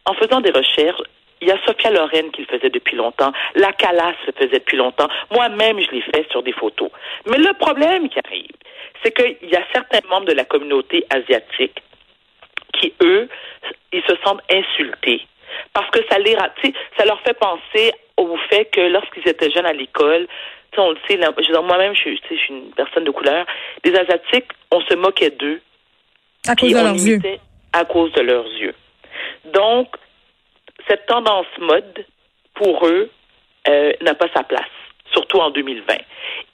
en 0.06 0.14
faisant 0.14 0.40
des 0.40 0.50
recherches, 0.50 1.02
il 1.42 1.48
y 1.48 1.50
a 1.50 1.58
Sophia 1.66 1.90
Loren 1.90 2.30
qui 2.32 2.40
le 2.40 2.46
faisait 2.46 2.70
depuis 2.70 2.96
longtemps. 2.96 3.30
La 3.54 3.74
Calas 3.74 4.14
le 4.26 4.32
faisait 4.32 4.58
depuis 4.58 4.78
longtemps. 4.78 5.08
Moi-même, 5.30 5.78
je 5.78 5.90
l'ai 5.90 6.00
fait 6.00 6.26
sur 6.30 6.42
des 6.42 6.52
photos. 6.52 6.90
Mais 7.26 7.36
le 7.36 7.52
problème 7.52 8.08
qui 8.08 8.18
arrive, 8.24 8.56
c'est 9.02 9.12
qu'il 9.12 9.50
y 9.50 9.54
a 9.54 9.62
certains 9.70 10.00
membres 10.08 10.24
de 10.24 10.32
la 10.32 10.46
communauté 10.46 11.04
asiatique 11.10 11.82
qui, 12.72 12.94
eux, 13.02 13.28
ils 13.92 14.02
se 14.04 14.16
sentent 14.24 14.40
insultés. 14.50 15.20
Parce 15.74 15.90
que 15.90 16.00
ça 16.10 16.18
les, 16.18 16.36
ça 16.96 17.04
leur 17.04 17.20
fait 17.20 17.38
penser 17.38 17.92
au 18.16 18.34
fait 18.48 18.64
que 18.66 18.80
lorsqu'ils 18.80 19.28
étaient 19.28 19.50
jeunes 19.50 19.66
à 19.66 19.74
l'école, 19.74 20.26
on 20.78 20.90
le 20.90 20.98
sait, 21.06 21.18
moi-même, 21.62 21.94
je, 21.94 22.10
je 22.10 22.36
suis 22.36 22.48
une 22.48 22.70
personne 22.72 23.04
de 23.04 23.10
couleur, 23.10 23.46
les 23.84 23.94
Asiatiques, 23.94 24.50
on 24.70 24.80
se 24.80 24.94
moquait 24.94 25.30
d'eux 25.30 25.60
à 26.48 26.56
cause 26.56 26.72
de 26.72 26.78
leurs 26.78 26.94
yeux. 26.94 27.20
À 27.72 27.84
cause 27.84 28.12
de 28.12 28.22
leurs 28.22 28.46
yeux. 28.46 28.74
Donc, 29.52 29.88
cette 30.88 31.06
tendance 31.06 31.46
mode, 31.60 32.04
pour 32.54 32.86
eux, 32.86 33.10
euh, 33.68 33.92
n'a 34.00 34.14
pas 34.14 34.28
sa 34.34 34.42
place, 34.42 34.62
surtout 35.12 35.38
en 35.38 35.50
2020. 35.50 35.94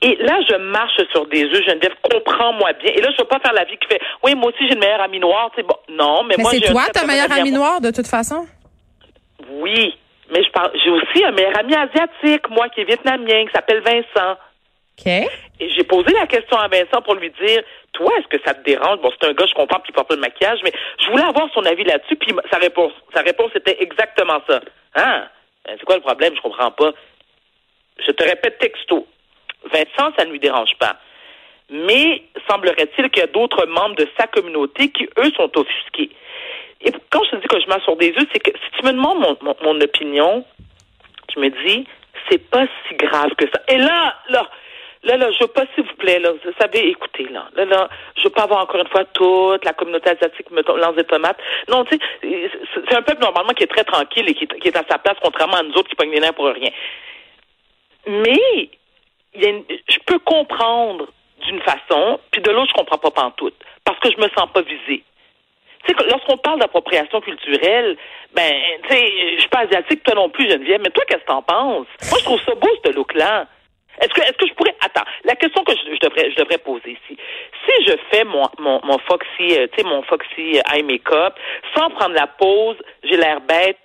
Et 0.02 0.16
là, 0.20 0.40
je 0.48 0.56
marche 0.56 1.00
sur 1.12 1.26
des 1.26 1.44
œufs, 1.44 1.64
Geneviève, 1.64 1.94
comprends-moi 2.02 2.72
bien. 2.74 2.92
Et 2.92 3.00
là, 3.00 3.08
je 3.10 3.14
ne 3.14 3.18
veux 3.18 3.28
pas 3.28 3.38
faire 3.40 3.52
la 3.52 3.64
vie 3.64 3.76
qui 3.76 3.86
fait, 3.88 4.00
oui, 4.24 4.34
moi 4.34 4.48
aussi, 4.50 4.66
j'ai 4.66 4.74
une 4.74 4.80
meilleure 4.80 5.00
amie 5.00 5.20
noire. 5.20 5.50
Bon, 5.56 5.76
non, 5.90 6.24
mais, 6.24 6.34
mais 6.36 6.42
moi, 6.42 6.52
c'est 6.52 6.60
toi 6.60 6.86
ta 6.92 7.06
meilleure 7.06 7.30
amie 7.30 7.52
noire, 7.52 7.80
de 7.80 7.90
toute 7.90 8.06
façon? 8.06 8.46
Oui, 9.50 9.96
mais 10.30 10.42
je 10.42 10.50
parle, 10.50 10.70
j'ai 10.82 10.90
aussi 10.90 11.24
un 11.24 11.32
meilleur 11.32 11.58
ami 11.58 11.74
asiatique, 11.74 12.48
moi, 12.50 12.68
qui 12.70 12.80
est 12.80 12.84
vietnamien, 12.84 13.46
qui 13.46 13.52
s'appelle 13.54 13.80
Vincent. 13.80 14.36
Et 15.04 15.70
j'ai 15.70 15.84
posé 15.84 16.12
la 16.12 16.26
question 16.26 16.56
à 16.56 16.68
Vincent 16.68 17.02
pour 17.02 17.14
lui 17.14 17.30
dire, 17.40 17.62
toi, 17.92 18.12
est-ce 18.18 18.28
que 18.28 18.42
ça 18.44 18.54
te 18.54 18.64
dérange? 18.64 19.00
Bon, 19.00 19.10
c'est 19.10 19.28
un 19.28 19.32
gars, 19.32 19.46
je 19.46 19.54
comprends, 19.54 19.80
qu'il 19.80 19.94
porte 19.94 20.08
pas 20.08 20.16
de 20.16 20.20
maquillage, 20.20 20.60
mais 20.64 20.72
je 21.00 21.10
voulais 21.10 21.24
avoir 21.24 21.48
son 21.52 21.64
avis 21.64 21.84
là-dessus, 21.84 22.16
puis 22.16 22.34
sa 22.50 22.58
réponse, 22.58 22.92
sa 23.14 23.22
réponse 23.22 23.50
était 23.54 23.76
exactement 23.80 24.40
ça. 24.48 24.60
Hein? 24.94 25.28
Ben, 25.64 25.76
c'est 25.78 25.84
quoi 25.84 25.96
le 25.96 26.02
problème? 26.02 26.34
Je 26.36 26.40
comprends 26.40 26.70
pas. 26.70 26.92
Je 28.04 28.10
te 28.10 28.24
répète 28.24 28.58
texto. 28.58 29.06
Vincent, 29.64 30.12
ça 30.16 30.24
ne 30.24 30.30
lui 30.30 30.40
dérange 30.40 30.74
pas. 30.78 30.96
Mais 31.70 32.22
semblerait-il 32.48 33.10
qu'il 33.10 33.20
y 33.20 33.24
a 33.24 33.28
d'autres 33.28 33.66
membres 33.66 33.94
de 33.96 34.08
sa 34.18 34.26
communauté 34.26 34.90
qui, 34.90 35.08
eux, 35.18 35.30
sont 35.36 35.50
offusqués. 35.56 36.10
Et 36.80 36.92
quand 37.10 37.22
je 37.24 37.30
te 37.30 37.36
dis 37.36 37.46
que 37.46 37.60
je 37.60 37.66
marche 37.68 37.84
sur 37.84 37.96
des 37.96 38.10
œufs, 38.10 38.26
c'est 38.32 38.40
que 38.40 38.50
si 38.50 38.78
tu 38.78 38.86
me 38.86 38.92
demandes 38.92 39.20
mon, 39.20 39.56
mon 39.62 39.80
opinion, 39.80 40.44
je 41.34 41.40
me 41.40 41.48
dis, 41.64 41.86
c'est 42.28 42.50
pas 42.50 42.66
si 42.88 42.94
grave 42.96 43.30
que 43.36 43.46
ça. 43.46 43.62
Et 43.68 43.78
là, 43.78 44.16
là, 44.28 44.48
Là, 45.04 45.16
là, 45.16 45.32
je 45.32 45.40
veux 45.40 45.48
pas, 45.48 45.64
s'il 45.74 45.84
vous 45.84 45.96
plaît, 45.96 46.20
là, 46.20 46.30
vous 46.30 46.52
savez, 46.60 46.88
écoutez, 46.90 47.24
là, 47.24 47.48
là, 47.56 47.64
là, 47.64 47.88
je 48.16 48.22
veux 48.22 48.30
pas 48.30 48.44
avoir 48.44 48.62
encore 48.62 48.80
une 48.80 48.88
fois 48.88 49.04
toute 49.06 49.64
la 49.64 49.72
communauté 49.72 50.10
asiatique 50.10 50.48
me 50.52 50.62
lance 50.62 50.94
des 50.94 51.04
tomates. 51.04 51.38
Non, 51.68 51.84
tu 51.84 51.98
sais, 52.22 52.50
c'est 52.72 52.94
un 52.94 53.02
peuple 53.02 53.20
normalement 53.20 53.52
qui 53.52 53.64
est 53.64 53.72
très 53.72 53.82
tranquille 53.82 54.28
et 54.28 54.34
qui, 54.34 54.68
est 54.68 54.76
à 54.76 54.84
sa 54.88 54.98
place, 54.98 55.16
contrairement 55.20 55.56
à 55.56 55.62
nous 55.64 55.74
autres 55.74 55.88
qui 55.88 55.96
pognent 55.96 56.12
les 56.12 56.20
nerfs 56.20 56.34
pour 56.34 56.46
rien. 56.46 56.70
Mais, 58.06 58.70
il 59.34 59.42
y 59.42 59.46
a 59.46 59.52
je 59.88 59.98
peux 60.06 60.20
comprendre 60.20 61.08
d'une 61.46 61.60
façon, 61.62 62.20
puis 62.30 62.40
de 62.40 62.50
l'autre, 62.52 62.68
je 62.70 62.74
comprends 62.74 62.98
pas 62.98 63.10
pantoute, 63.10 63.56
parce 63.84 63.98
que 63.98 64.08
je 64.12 64.18
me 64.18 64.28
sens 64.36 64.48
pas 64.54 64.62
visée. 64.62 65.02
Tu 65.84 65.94
sais, 65.96 66.08
lorsqu'on 66.08 66.36
parle 66.36 66.60
d'appropriation 66.60 67.20
culturelle, 67.20 67.96
ben, 68.34 68.52
tu 68.84 68.88
sais, 68.88 69.34
je 69.34 69.40
suis 69.40 69.48
pas 69.48 69.60
asiatique, 69.60 70.04
toi 70.04 70.14
non 70.14 70.28
plus, 70.28 70.48
Geneviève, 70.48 70.80
mais 70.80 70.90
toi, 70.90 71.02
qu'est-ce 71.08 71.22
que 71.22 71.26
t'en 71.26 71.42
penses? 71.42 71.88
Moi, 72.08 72.18
je 72.20 72.24
trouve 72.24 72.40
ça 72.44 72.54
beau, 72.54 72.68
ce 72.84 72.92
look-là. 72.92 73.48
Est-ce 74.00 74.08
que, 74.14 74.20
est-ce 74.22 74.38
que 74.38 74.46
je 74.46 74.54
pourrais, 74.54 74.74
attends, 74.80 75.04
la 75.24 75.34
question 75.34 75.62
que 75.64 75.72
je, 75.72 75.98
devrais, 75.98 76.30
je 76.30 76.36
devrais 76.36 76.58
poser 76.58 76.92
ici, 76.92 77.18
si 77.66 77.86
je 77.86 77.92
fais 78.10 78.24
mon, 78.24 78.48
mon, 78.58 78.80
mon 78.84 78.98
Foxy, 78.98 79.58
euh, 79.58 79.66
tu 79.72 79.82
sais, 79.82 79.84
mon 79.84 80.02
Foxy 80.02 80.60
Eye 80.72 80.82
Makeup, 80.82 81.38
sans 81.76 81.90
prendre 81.90 82.14
la 82.14 82.26
pause, 82.26 82.76
j'ai 83.04 83.16
l'air 83.16 83.40
bête, 83.40 83.78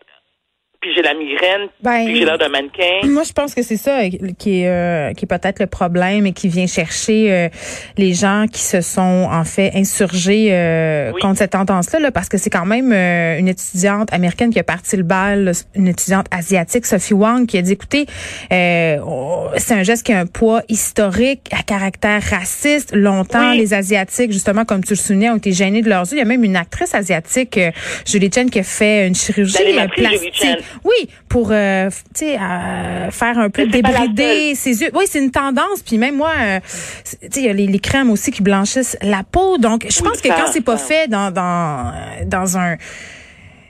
puis 0.80 0.92
j'ai 0.96 1.02
la 1.02 1.16
migraine, 1.16 1.70
ben, 1.82 2.06
puis 2.06 2.18
j'ai 2.18 2.26
l'air 2.26 2.38
d'un 2.38 2.50
mannequin. 2.50 3.00
Moi, 3.06 3.24
je 3.24 3.34
pense 3.34 3.56
que 3.56 3.64
c'est 3.64 3.78
ça 3.78 4.02
qui 4.38 4.62
est, 4.62 4.68
euh, 4.68 5.14
qui 5.14 5.26
est 5.26 5.28
peut-être 5.28 5.60
le 5.60 5.66
problème 5.66 6.28
et 6.28 6.34
qui 6.34 6.50
vient 6.50 6.68
chercher 6.68 7.32
euh, 7.32 7.50
les 7.98 8.14
gens 8.14 8.46
qui 8.52 8.62
se 8.62 8.82
sont 8.82 9.28
en 9.32 9.44
fait 9.44 9.72
insurgés 9.74 10.50
euh, 10.52 11.12
contre 11.20 11.40
cette 11.40 11.52
tendance-là, 11.52 12.00
là, 12.00 12.12
parce 12.12 12.30
que 12.30 12.38
c'est 12.38 12.52
quand 12.52 12.66
même 12.66 12.94
une 12.94 13.48
étudiante 13.48 14.14
américaine 14.14 14.52
qui 14.52 14.60
a 14.60 14.64
parti 14.64 14.98
le 14.98 15.04
bal, 15.04 15.52
une 15.74 15.88
étudiante 15.88 16.28
asiatique, 16.30 16.86
Sophie 16.86 17.16
Wang, 17.16 17.48
qui 17.48 17.58
a 17.58 17.62
dit, 17.64 17.72
écoutez, 17.72 18.06
c'est 18.50 19.74
un 19.74 19.84
geste 19.84 20.06
qui 20.06 20.14
a 20.14 20.20
un 20.20 20.26
poids 20.28 20.62
historique 20.70 21.50
à 21.52 21.64
caractère 21.64 22.22
raciste. 22.22 22.94
Longtemps, 22.94 23.54
les 23.54 23.74
Asiatiques, 23.74 24.32
justement, 24.32 24.64
comme 24.64 24.84
tu 24.84 24.94
le 24.94 24.98
soulignais, 24.98 25.30
ont 25.30 25.38
été 25.38 25.52
gênés 25.54 25.82
de 25.82 25.90
leurs 25.90 26.04
yeux. 26.04 26.18
Il 26.18 26.20
y 26.20 26.22
a 26.22 26.26
même 26.26 26.44
une 26.44 26.56
actrice 26.56 26.94
asiatique, 26.94 27.60
Julie 28.06 28.30
Chen, 28.32 28.50
qui 28.50 28.60
a 28.60 28.64
fait 28.64 29.08
une 29.08 29.16
chirurgie 29.16 29.58
plastique. 29.96 30.67
Oui, 30.84 31.10
pour 31.30 31.50
euh, 31.52 31.90
tu 32.14 32.26
sais 32.26 32.40
euh, 32.40 33.12
faire 33.12 33.38
un 33.38 33.50
peu 33.50 33.66
débrider 33.68 34.56
ses 34.56 34.82
yeux. 34.82 34.90
Oui, 34.94 35.06
c'est 35.08 35.20
une 35.20 35.32
tendance. 35.32 35.82
Puis 35.86 35.98
même 35.98 36.16
moi, 36.16 36.32
euh, 36.40 36.60
tu 37.04 37.28
sais, 37.32 37.42
il 37.42 37.46
y 37.46 37.50
a 37.50 37.54
les, 37.54 37.80
crèmes 37.80 38.10
aussi 38.10 38.32
qui 38.32 38.42
blanchissent 38.42 38.98
la 39.02 39.24
peau. 39.24 39.58
Donc, 39.58 39.86
je 39.90 40.02
pense 40.02 40.22
que 40.22 40.28
quand 40.30 40.52
c'est 40.52 40.62
pas 40.62 40.78
fait 40.78 41.08
dans 41.08 41.32
dans 41.32 41.94
dans 42.26 42.58
un 42.58 42.76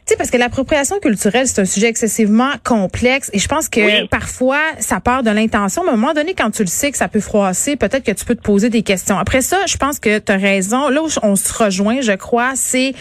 Tu 0.07 0.13
sais, 0.13 0.17
parce 0.17 0.31
que 0.31 0.37
l'appropriation 0.37 0.99
culturelle, 1.01 1.47
c'est 1.47 1.59
un 1.59 1.65
sujet 1.65 1.87
excessivement 1.87 2.51
complexe 2.63 3.29
et 3.33 3.39
je 3.39 3.47
pense 3.49 3.67
que 3.67 3.81
Oui. 3.81 4.07
parfois, 4.09 4.61
ça 4.79 5.01
part 5.01 5.21
de 5.21 5.29
l'intention. 5.31 5.83
Mais 5.83 5.89
à 5.89 5.93
un 5.95 5.97
moment 5.97 6.13
donné, 6.13 6.33
quand 6.33 6.49
tu 6.49 6.61
le 6.61 6.69
sais 6.69 6.91
que 6.91 6.97
ça 6.97 7.09
peut 7.09 7.19
froisser, 7.19 7.75
peut-être 7.75 8.05
que 8.05 8.13
tu 8.13 8.23
peux 8.23 8.35
te 8.35 8.41
poser 8.41 8.69
des 8.69 8.83
questions. 8.83 9.17
Après 9.19 9.41
ça, 9.41 9.57
je 9.67 9.75
pense 9.75 9.99
que 9.99 10.19
tu 10.19 10.31
as 10.31 10.37
raison. 10.37 10.87
Là 10.87 11.01
où 11.03 11.09
on 11.23 11.35
se 11.35 11.51
rejoint, 11.51 11.99
je 11.99 12.13
crois, 12.13 12.53
c'est 12.55 12.93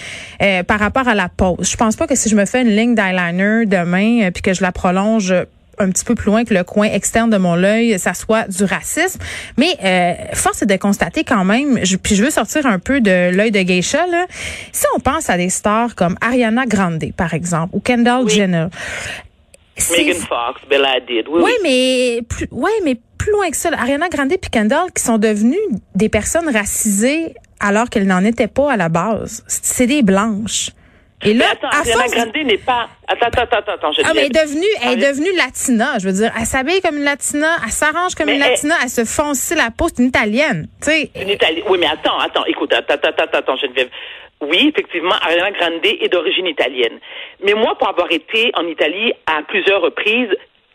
euh, 0.43 0.65
par 0.65 0.81
rapport 0.81 1.07
à 1.07 1.15
la 1.15 1.29
pause. 1.29 1.71
Je 1.71 1.77
pense 1.77 1.95
pas 1.95 2.09
que 2.09 2.17
si 2.17 2.29
je 2.29 2.35
me 2.35 2.45
fais 2.45 2.63
une 2.63 2.75
ligne 2.75 2.97
d'eyeliner 2.97 3.67
demain 3.67 4.23
euh, 4.25 4.31
puis 4.33 4.43
que 4.43 4.53
je 4.53 4.63
la 4.63 4.73
prolonge 4.73 5.33
un 5.79 5.91
petit 5.91 6.05
peu 6.05 6.15
plus 6.15 6.27
loin 6.27 6.45
que 6.45 6.55
le 6.55 6.65
coin 6.65 6.87
externe 6.87 7.31
de 7.31 7.37
mon 7.37 7.63
œil, 7.63 7.99
ça 7.99 8.15
soit 8.15 8.49
du 8.49 8.65
racisme. 8.65 9.21
Mais 9.57 9.77
euh, 9.85 10.15
force 10.35 10.63
est 10.63 10.67
de 10.67 10.77
constater 10.77 11.25
quand 11.25 11.45
même, 11.45 11.81
je, 11.85 11.97
puis 11.97 12.15
je 12.15 12.25
veux 12.25 12.31
sortir 12.31 12.67
un 12.67 12.79
peu 12.79 13.01
de 13.01 13.31
l'œil 13.31 13.51
de 13.51 13.61
geisha, 13.61 14.07
là. 14.07 14.27
si 14.73 14.87
on 14.95 15.01
pense 15.01 15.31
à 15.31 15.37
des 15.37 15.49
stars 15.51 15.95
comme 15.95 16.17
Ariana 16.21 16.67
Grande, 16.67 17.05
par 17.17 17.35
exemple, 17.35 17.75
ou 17.75 17.81
Kendall 17.81 18.25
Oui. 18.25 18.33
Jenner, 18.33 18.67
Megan 19.91 20.15
Fox, 20.15 20.61
Bella 20.69 20.93
Hadid. 20.97 21.27
Oui, 21.29 21.43
oui, 21.43 21.43
oui. 21.45 21.53
mais 21.63 22.23
plus, 22.23 22.49
ouais, 22.51 22.71
mais 22.85 22.99
plus 23.19 23.33
loin 23.33 23.51
que 23.51 23.57
ça. 23.57 23.71
là. 23.71 23.81
Ariana 23.81 24.09
Grande 24.09 24.33
et 24.33 24.39
Kendall 24.39 24.91
qui 24.95 25.03
sont 25.03 25.19
devenues 25.19 25.57
des 25.95 26.09
personnes 26.09 26.49
racisées 26.49 27.35
alors 27.61 27.89
qu'elles 27.91 28.07
n'en 28.07 28.25
étaient 28.25 28.49
pas 28.49 28.73
à 28.73 28.77
la 28.77 28.89
base. 28.89 29.45
C'est 29.47 29.87
des 29.87 30.03
blanches. 30.03 30.71
Et 31.25 31.33
là, 31.33 31.47
Mais 31.47 31.53
attends, 31.67 31.79
Ariana 31.79 32.03
force 32.03 32.13
Grande 32.15 32.37
n'est 32.47 32.59
pas. 32.59 32.89
Attends, 33.09 33.27
attends, 33.27 33.57
attends, 33.57 33.73
attends. 33.73 33.93
Je 33.93 34.03
ah, 34.05 34.11
mais 34.15 34.21
elle 34.21 34.27
est 34.27 34.45
devenue, 34.45 34.67
elle 34.83 35.03
est 35.03 35.09
devenue 35.09 35.35
latina. 35.37 35.99
Je 35.99 36.07
veux 36.09 36.13
dire, 36.13 36.31
elle 36.39 36.45
s'habille 36.47 36.81
comme 36.83 36.99
une 36.99 37.05
latina, 37.05 37.57
elle 37.65 37.71
s'arrange 37.73 38.15
comme 38.15 38.27
Mais 38.27 38.37
une 38.37 38.43
elle- 38.43 38.51
latina, 38.51 38.75
elle 38.83 38.91
se 38.91 39.05
fonce 39.05 39.51
la 39.57 39.71
peau, 39.71 39.87
c'est 39.89 40.03
une 40.03 40.09
italienne. 40.09 40.69
Tu 40.83 40.91
sais, 40.91 41.11
Une 41.21 41.31
Italienne. 41.31 41.65
Oui, 41.69 41.79
mais 41.81 41.87
attends, 41.87 42.19
attends, 42.19 42.45
écoute, 42.45 42.73
attends, 42.75 42.95
attends, 42.95 43.09
attends, 43.09 43.39
attends, 43.39 43.57
Geneviève. 43.57 43.89
Oui, 44.43 44.71
effectivement, 44.75 45.15
Ariana 45.23 45.51
Grande 45.53 45.81
est 45.87 46.09
d'origine 46.13 46.47
italienne. 46.47 46.99
Mais 47.43 47.55
moi, 47.55 47.77
pour 47.79 47.89
avoir 47.89 48.13
été 48.13 48.51
en 48.55 48.67
Italie 48.67 49.13
à 49.27 49.41
plusieurs 49.49 49.81
reprises, 49.81 50.29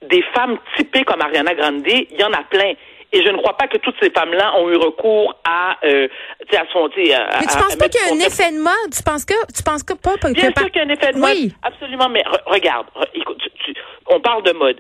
des 0.10 0.24
femmes 0.34 0.58
typées 0.76 1.04
comme 1.04 1.22
Ariana 1.22 1.54
Grande, 1.54 1.84
il 1.86 2.08
y 2.20 2.24
en 2.24 2.34
a 2.34 2.42
plein. 2.50 2.74
Et 3.14 3.24
je 3.26 3.30
ne 3.30 3.38
crois 3.38 3.58
pas 3.58 3.68
que 3.68 3.78
toutes 3.78 3.96
ces 4.02 4.10
femmes-là 4.10 4.56
ont 4.58 4.70
eu 4.70 4.76
recours 4.78 5.36
à, 5.44 5.78
euh, 5.84 6.08
à 6.54 6.64
son, 6.72 6.86
à- 6.86 6.90
mais 6.96 7.48
tu 7.48 7.58
penses 7.58 7.74
à 7.74 7.78
pas 7.78 7.90
qu'il 7.90 8.00
y 8.00 8.10
a 8.10 8.14
un 8.14 8.20
effet 8.26 8.52
de 8.54 8.58
mode? 8.60 8.92
Tu 8.96 9.04
penses 9.04 9.26
que, 9.26 9.34
tu 9.54 9.64
penses 9.64 9.84
que 9.84 9.94
pas, 9.94 10.16
que 10.18 10.32
Bien 10.32 10.52
par- 10.52 10.64
sûr 10.64 10.72
qu'il 10.72 10.82
y 10.82 10.86
a 10.86 10.88
un 10.88 10.94
effet 10.94 11.12
de 11.12 11.18
mode. 11.18 11.32
Oui. 11.36 11.54
Absolument, 11.62 12.08
mais 12.10 12.22
re- 12.22 12.42
regarde, 12.46 12.88
re- 12.96 13.08
écoute, 13.14 13.38
tu- 13.40 13.74
tu- 13.74 13.82
on 14.08 14.20
parle 14.22 14.44
de 14.44 14.54
mode. 14.54 14.80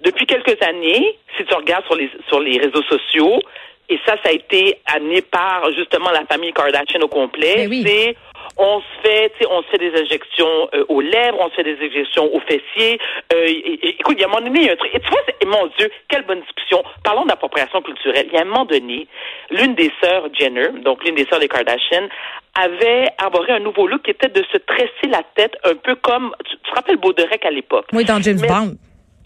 Depuis 0.00 0.26
quelques 0.26 0.60
années, 0.62 1.18
si 1.36 1.44
tu 1.44 1.54
regardes 1.54 1.84
sur 1.86 1.96
les, 1.96 2.10
sur 2.28 2.38
les 2.40 2.58
réseaux 2.58 2.82
sociaux, 2.84 3.40
et 3.88 3.98
ça, 4.06 4.14
ça 4.24 4.30
a 4.30 4.32
été 4.32 4.78
amené 4.86 5.20
par 5.22 5.70
justement 5.72 6.10
la 6.10 6.24
famille 6.26 6.52
Kardashian 6.52 7.00
au 7.02 7.08
complet, 7.08 7.66
Ben 7.66 7.70
oui. 7.70 7.82
c'est 7.84 8.16
on 8.56 8.80
se 8.80 8.84
fait, 9.02 9.30
tu 9.30 9.38
sais, 9.44 9.50
on 9.50 9.62
se 9.62 9.68
fait 9.68 9.78
des 9.78 9.92
injections 10.00 10.68
euh, 10.74 10.84
aux 10.88 11.00
lèvres, 11.00 11.38
on 11.40 11.48
se 11.50 11.54
fait 11.54 11.64
des 11.64 11.76
injections 11.84 12.32
aux 12.34 12.40
fessiers. 12.40 12.98
Euh, 13.32 13.44
et- 13.46 13.50
et- 13.86 13.88
écoute, 14.00 14.16
il 14.18 14.20
y 14.20 14.24
a 14.24 14.26
un 14.26 14.30
moment 14.30 14.44
donné, 14.46 14.60
il 14.60 14.66
y 14.66 14.68
a 14.68 14.72
un 14.72 14.76
truc. 14.76 14.90
Et 14.94 15.00
tu 15.00 15.08
vois, 15.08 15.20
c'est- 15.26 15.36
et 15.40 15.46
mon 15.46 15.66
Dieu, 15.78 15.90
quelle 16.08 16.24
bonne 16.26 16.40
discussion. 16.42 16.82
Parlons 17.02 17.24
d'appropriation 17.24 17.80
culturelle. 17.82 18.26
Il 18.30 18.34
y 18.34 18.38
a 18.38 18.42
un 18.42 18.44
moment 18.44 18.64
donné, 18.64 19.06
l'une 19.50 19.74
des 19.74 19.90
sœurs 20.02 20.28
Jenner, 20.38 20.68
donc 20.84 21.02
l'une 21.04 21.14
des 21.14 21.24
sœurs 21.26 21.40
des 21.40 21.48
Kardashian, 21.48 22.08
avait 22.54 23.08
arboré 23.18 23.52
un 23.52 23.60
nouveau 23.60 23.86
look 23.86 24.02
qui 24.02 24.10
était 24.10 24.28
de 24.28 24.44
se 24.52 24.58
tresser 24.58 25.08
la 25.10 25.22
tête 25.34 25.54
un 25.64 25.74
peu 25.74 25.94
comme, 25.94 26.34
tu, 26.44 26.56
tu 26.56 26.70
te 26.70 26.74
rappelles 26.74 26.98
Baudelaire 26.98 27.38
à 27.44 27.50
l'époque, 27.50 27.86
Oui, 27.92 28.04
dans 28.04 28.20
James 28.20 28.38
Mais- 28.40 28.48
Bond. 28.48 28.76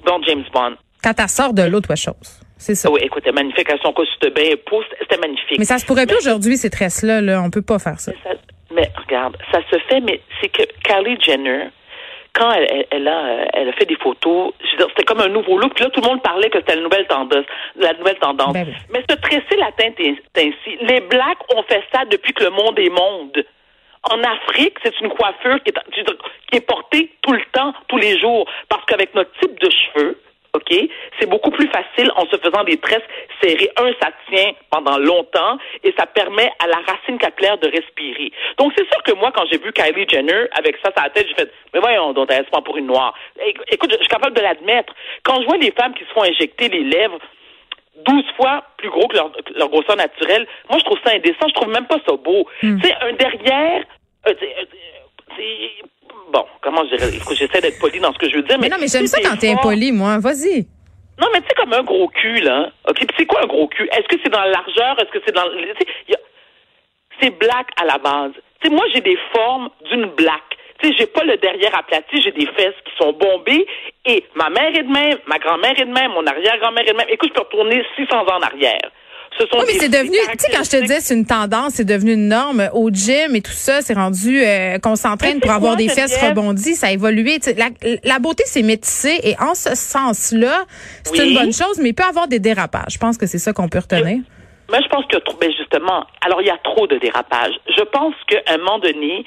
dans 0.04 0.23
James 0.23 0.45
Bond. 0.52 0.76
Quand 1.02 1.12
elle 1.18 1.28
sort 1.28 1.52
de 1.52 1.62
l'autre 1.62 1.97
chose. 1.97 2.40
C'est 2.59 2.75
ça. 2.75 2.90
Oui, 2.90 3.00
écoute, 3.02 3.26
est 3.26 3.33
magnifique 3.33 3.68
avec 3.68 3.83
son 3.83 3.92
costume 3.92 4.16
de 4.23 4.28
bain 4.30 4.54
pouce, 4.64 4.85
c'était 4.99 5.18
magnifique. 5.18 5.59
Mais 5.59 5.64
ça 5.66 5.78
se 5.78 5.85
pourrait 5.85 6.06
plus 6.06 6.16
aujourd'hui, 6.16 6.56
ces 6.56 6.71
tresses-là, 6.71 7.21
là. 7.21 7.42
On 7.45 7.50
peut 7.50 7.61
pas 7.62 7.78
faire 7.78 8.00
ça. 8.00 8.12
Ça- 8.23 8.30
mais 8.70 8.90
regarde, 8.96 9.37
ça 9.52 9.61
se 9.70 9.78
fait, 9.88 10.00
mais 10.00 10.20
c'est 10.40 10.49
que 10.49 10.62
Kylie 10.85 11.18
Jenner, 11.20 11.68
quand 12.32 12.52
elle, 12.52 12.66
elle, 12.70 12.87
elle 12.90 13.08
a, 13.08 13.18
euh, 13.25 13.44
elle 13.54 13.68
a 13.70 13.73
fait 13.73 13.87
des 13.87 13.96
photos, 13.96 14.52
je 14.61 14.70
veux 14.73 14.76
dire, 14.78 14.87
c'était 14.90 15.04
comme 15.04 15.20
un 15.20 15.28
nouveau 15.28 15.56
look. 15.58 15.75
Puis 15.75 15.85
là, 15.85 15.90
tout 15.90 16.00
le 16.02 16.06
monde 16.08 16.23
parlait 16.23 16.50
que 16.50 16.58
c'était 16.58 16.76
la 16.76 16.82
nouvelle 16.82 17.06
tendance. 17.06 17.46
La 17.76 17.92
nouvelle 17.94 18.18
tendance. 18.18 18.52
Ben 18.52 18.66
oui. 18.68 18.75
Mais 18.90 19.00
se 19.08 19.16
tresser 19.16 19.56
la 19.58 19.73
teinte 19.73 19.99
est- 20.00 20.20
ainsi. 20.38 20.76
Les 20.82 21.00
Blacks 21.00 21.38
ont 21.54 21.62
fait 21.62 21.82
ça 21.94 22.04
depuis 22.04 22.32
que 22.35 22.44
le 22.44 22.50
monde 22.50 22.78
est 22.78 22.90
monde. 22.90 23.42
En 24.11 24.23
Afrique, 24.23 24.76
c'est 24.85 25.00
une 25.00 25.08
coiffure 25.08 25.61
qui 25.64 25.70
est, 25.70 26.04
qui 26.50 26.56
est 26.58 26.61
portée 26.61 27.11
tout 27.23 27.32
le 27.32 27.42
temps, 27.52 27.73
tous 27.88 27.96
les 27.96 28.18
jours. 28.20 28.46
Parce 28.68 28.85
qu'avec 28.85 29.14
notre 29.14 29.32
type 29.40 29.58
de 29.58 29.70
cheveux, 29.70 30.20
OK, 30.56 30.75
c'est 31.20 31.28
beaucoup 31.28 31.50
plus 31.50 31.68
facile 31.68 32.10
en 32.16 32.26
se 32.26 32.36
faisant 32.38 32.64
des 32.64 32.76
tresses 32.78 33.02
serrées. 33.42 33.70
Un, 33.78 33.90
ça 34.00 34.10
tient 34.28 34.52
pendant 34.70 34.98
longtemps 34.98 35.58
et 35.84 35.94
ça 35.98 36.06
permet 36.06 36.50
à 36.58 36.66
la 36.66 36.76
racine 36.86 37.18
capillaire 37.18 37.58
de 37.58 37.68
respirer. 37.68 38.32
Donc, 38.58 38.72
c'est 38.76 38.86
sûr 38.92 39.02
que 39.02 39.12
moi, 39.12 39.30
quand 39.34 39.44
j'ai 39.50 39.58
vu 39.58 39.72
Kylie 39.72 40.06
Jenner 40.08 40.46
avec 40.58 40.76
ça 40.84 40.90
sur 40.94 41.02
la 41.02 41.10
tête, 41.10 41.26
j'ai 41.28 41.34
fait, 41.34 41.50
mais 41.75 41.80
voyons, 41.80 42.12
donc, 42.12 42.28
elle 42.30 42.44
se 42.44 42.50
prend 42.50 42.62
pour 42.62 42.76
une 42.76 42.86
noire. 42.86 43.14
Éc- 43.38 43.60
Écoute, 43.68 43.90
je 43.92 43.98
suis 43.98 44.08
capable 44.08 44.34
de 44.36 44.40
l'admettre. 44.42 44.92
Quand 45.22 45.40
je 45.40 45.46
vois 45.46 45.56
les 45.58 45.70
femmes 45.72 45.94
qui 45.94 46.04
se 46.04 46.10
font 46.10 46.22
injecter 46.22 46.68
les 46.68 46.82
lèvres 46.84 47.18
12 48.06 48.25
fois 48.36 48.62
plus 48.76 48.90
gros 48.90 49.06
que 49.08 49.16
leur, 49.16 49.30
leur 49.54 49.68
grosseur 49.68 49.96
naturelle, 49.96 50.46
moi, 50.68 50.78
je 50.78 50.84
trouve 50.84 50.98
ça 51.04 51.12
indécent. 51.14 51.48
Je 51.48 51.54
trouve 51.54 51.68
même 51.70 51.86
pas 51.86 51.98
ça 52.06 52.14
beau. 52.16 52.46
Hmm. 52.62 52.78
Tu 52.80 52.88
sais, 52.88 52.94
un 53.00 53.12
derrière, 53.12 53.84
euh, 54.28 54.34
euh, 54.42 54.64
bon, 56.33 56.45
comment 56.62 56.85
je 56.90 56.97
dirais, 56.97 57.11
j'essaie 57.35 57.61
d'être 57.61 57.78
poli 57.78 57.99
dans 58.00 58.12
ce 58.12 58.18
que 58.18 58.28
je 58.28 58.37
veux 58.37 58.42
dire, 58.42 58.59
mais. 58.59 58.68
Mais 58.68 58.75
non, 58.75 58.76
mais 58.80 58.88
j'aime 58.88 59.06
ça 59.06 59.18
quand 59.21 59.37
t'es 59.37 59.50
impoli, 59.52 59.92
moi. 59.92 60.18
Vas-y. 60.18 60.66
non, 61.21 61.28
mais 61.33 61.40
tu 61.40 61.49
sais, 61.49 61.54
comme 61.56 61.73
un 61.73 61.83
gros 61.83 62.09
cul, 62.09 62.40
là. 62.40 62.71
OK, 62.88 62.99
c'est 63.18 63.26
quoi 63.26 63.42
un 63.42 63.47
gros 63.47 63.68
cul? 63.68 63.88
Est-ce 63.92 64.09
que 64.09 64.16
c'est 64.23 64.30
dans 64.30 64.40
la 64.42 64.50
largeur? 64.50 64.97
Est-ce 65.00 65.11
que 65.11 65.18
c'est 65.26 65.33
dans... 65.35 65.42
a- 65.42 66.18
C'est 67.21 67.30
black 67.38 67.68
à 67.80 67.85
la 67.87 67.99
base. 67.99 68.33
Tu 68.61 68.68
sais, 68.68 68.75
moi, 68.75 68.85
j'ai 68.95 69.00
des 69.00 69.18
formes 69.35 69.71
d'une 69.90 70.06
black. 70.06 70.42
Tu 70.80 70.88
sais, 70.88 70.95
j'ai 70.99 71.06
pas 71.06 71.25
le 71.25 71.37
derrière 71.38 71.75
aplati, 71.75 72.21
j'ai 72.21 72.33
des 72.33 72.47
fesses 72.47 72.75
qui 72.85 72.92
sont 72.99 73.12
bombées. 73.14 73.66
Et 74.04 74.25
ma 74.35 74.50
mère 74.50 74.76
est 74.76 74.83
de 74.83 74.92
même, 74.92 75.18
ma 75.26 75.38
grand-mère 75.38 75.73
est 75.80 75.87
de 75.87 75.92
même, 75.92 76.11
mon 76.12 76.26
arrière-grand-mère 76.26 76.85
est 76.87 76.92
de 76.92 76.97
même. 76.99 77.06
Écoute, 77.09 77.30
je 77.30 77.35
peux 77.35 77.40
retourner 77.47 77.83
600 77.97 78.14
ans 78.14 78.37
en 78.38 78.42
arrière. 78.42 78.90
Ce 79.38 79.47
sont 79.47 79.59
Oui, 79.59 79.64
mais 79.66 79.75
c'est 79.78 79.88
devenu, 79.90 80.16
tu 80.33 80.38
sais, 80.38 80.50
quand 80.52 80.64
je 80.64 80.71
te 80.71 80.76
disais 80.81 81.00
c'est 81.00 81.14
une 81.14 81.26
tendance, 81.26 81.75
c'est 81.75 81.85
devenu 81.85 82.14
une 82.14 82.28
norme 82.28 82.69
au 82.73 82.90
gym 82.90 83.35
et 83.37 83.43
tout 83.43 83.50
ça, 83.52 83.83
c'est 83.83 83.93
rendu 83.95 84.43
euh, 84.43 84.78
qu'on 84.78 84.97
s'entraîne 84.97 85.35
Mais 85.35 85.40
pour 85.40 85.50
avoir 85.50 85.73
quoi, 85.75 85.83
des 85.83 85.88
fesses 85.88 86.16
rebondies, 86.23 86.75
ça 86.75 86.87
a 86.88 86.93
évolué. 86.93 87.38
La, 87.57 87.69
la 88.05 88.19
beauté, 88.19 88.45
c'est 88.47 88.62
métissé 88.62 89.21
et 89.23 89.35
en 89.40 89.55
ce 89.55 89.75
sens-là, 89.75 90.64
c'est 91.02 91.21
Oui. 91.21 91.28
une 91.31 91.35
bonne 91.38 91.52
chose, 91.52 91.78
mais 91.83 91.90
il 91.90 91.95
peut 91.95 92.05
y 92.05 92.09
avoir 92.09 92.28
des 92.28 92.38
dérapages. 92.38 92.93
Je 92.95 92.99
pense 92.99 93.19
que 93.19 93.26
c'est 93.26 93.38
ça 93.38 93.52
qu'on 93.52 93.69
peut 93.69 93.78
retenir. 93.81 94.21
Mais 94.73 94.83
je 94.83 94.88
pense 94.88 95.05
qu'il 95.05 95.14
y 95.14 95.16
a 95.19 95.21
trop, 95.21 95.37
ben 95.38 95.52
justement, 95.57 96.05
alors 96.25 96.40
il 96.40 96.47
y 96.47 96.50
a 96.50 96.59
trop 96.64 96.87
de 96.87 96.97
dérapage. 96.99 97.52
Je 97.76 97.83
pense 97.85 98.14
qu'à 98.26 98.40
un 98.49 98.57
moment 98.59 98.78
donné, 98.78 99.25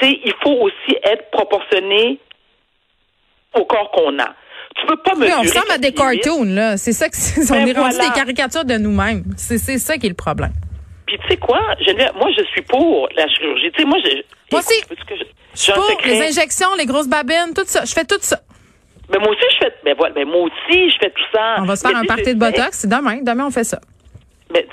tu 0.00 0.06
sais, 0.08 0.20
il 0.24 0.34
faut 0.42 0.56
aussi 0.60 0.96
être 1.04 1.30
proportionné 1.30 2.18
au 3.58 3.64
corps 3.64 3.90
qu'on 3.92 4.18
a. 4.18 4.34
Tu 4.74 4.86
peux 4.86 4.96
pas 4.96 5.12
Oui, 5.14 5.20
mesurer. 5.20 5.38
on 5.38 5.42
ressemble 5.42 5.70
à 5.72 5.78
des 5.78 5.92
cartoons, 5.92 6.44
là. 6.44 6.76
C'est 6.76 6.92
ça 6.92 7.08
que 7.08 7.16
c'est, 7.16 7.40
on 7.52 7.54
Ben 7.54 7.68
est 7.68 7.72
rendu 7.78 7.94
voilà. 7.96 8.08
des 8.08 8.14
caricatures 8.14 8.64
de 8.64 8.74
nous-mêmes. 8.76 9.24
C'est, 9.36 9.58
c'est 9.58 9.78
ça 9.78 9.96
qui 9.98 10.06
est 10.06 10.10
le 10.10 10.14
problème. 10.14 10.52
Puis 11.06 11.18
tu 11.18 11.28
sais 11.28 11.36
quoi, 11.36 11.60
Geneviève, 11.80 12.12
moi 12.16 12.28
je 12.36 12.42
suis 12.46 12.62
pour 12.62 13.08
la 13.16 13.28
chirurgie. 13.28 13.70
Tu 13.72 13.82
sais, 13.82 13.88
moi 13.88 13.98
je. 14.04 14.10
Moi 14.52 14.60
aussi. 14.60 14.74
je- 14.90 15.14
Je 15.54 15.60
suis 15.60 15.72
pour 15.72 15.84
secret? 15.84 16.10
les 16.10 16.22
injections, 16.28 16.68
les 16.78 16.86
grosses 16.86 17.08
babines, 17.08 17.52
tout 17.54 17.62
ça. 17.66 17.84
Je 17.84 17.92
fais 17.92 18.04
tout 18.04 18.18
ça. 18.20 18.40
Mais 19.10 19.18
moi 19.18 19.28
aussi 19.28 19.44
je 19.52 19.64
fais. 19.66 19.72
Ben 19.84 19.94
voilà, 19.96 20.14
ben 20.14 20.26
moi 20.26 20.42
aussi 20.48 20.90
je 20.90 20.96
fais 21.00 21.10
tout 21.10 21.22
ça. 21.32 21.56
On 21.58 21.64
va 21.66 21.76
se 21.76 21.82
faire 21.86 21.92
Mais 21.96 22.04
un 22.04 22.04
party 22.16 22.34
de 22.34 22.38
botox. 22.40 22.70
C'est 22.78 22.88
demain. 22.88 23.18
Demain, 23.22 23.46
on 23.46 23.50
fait 23.50 23.64
ça. 23.64 23.78
Mais 24.52 24.66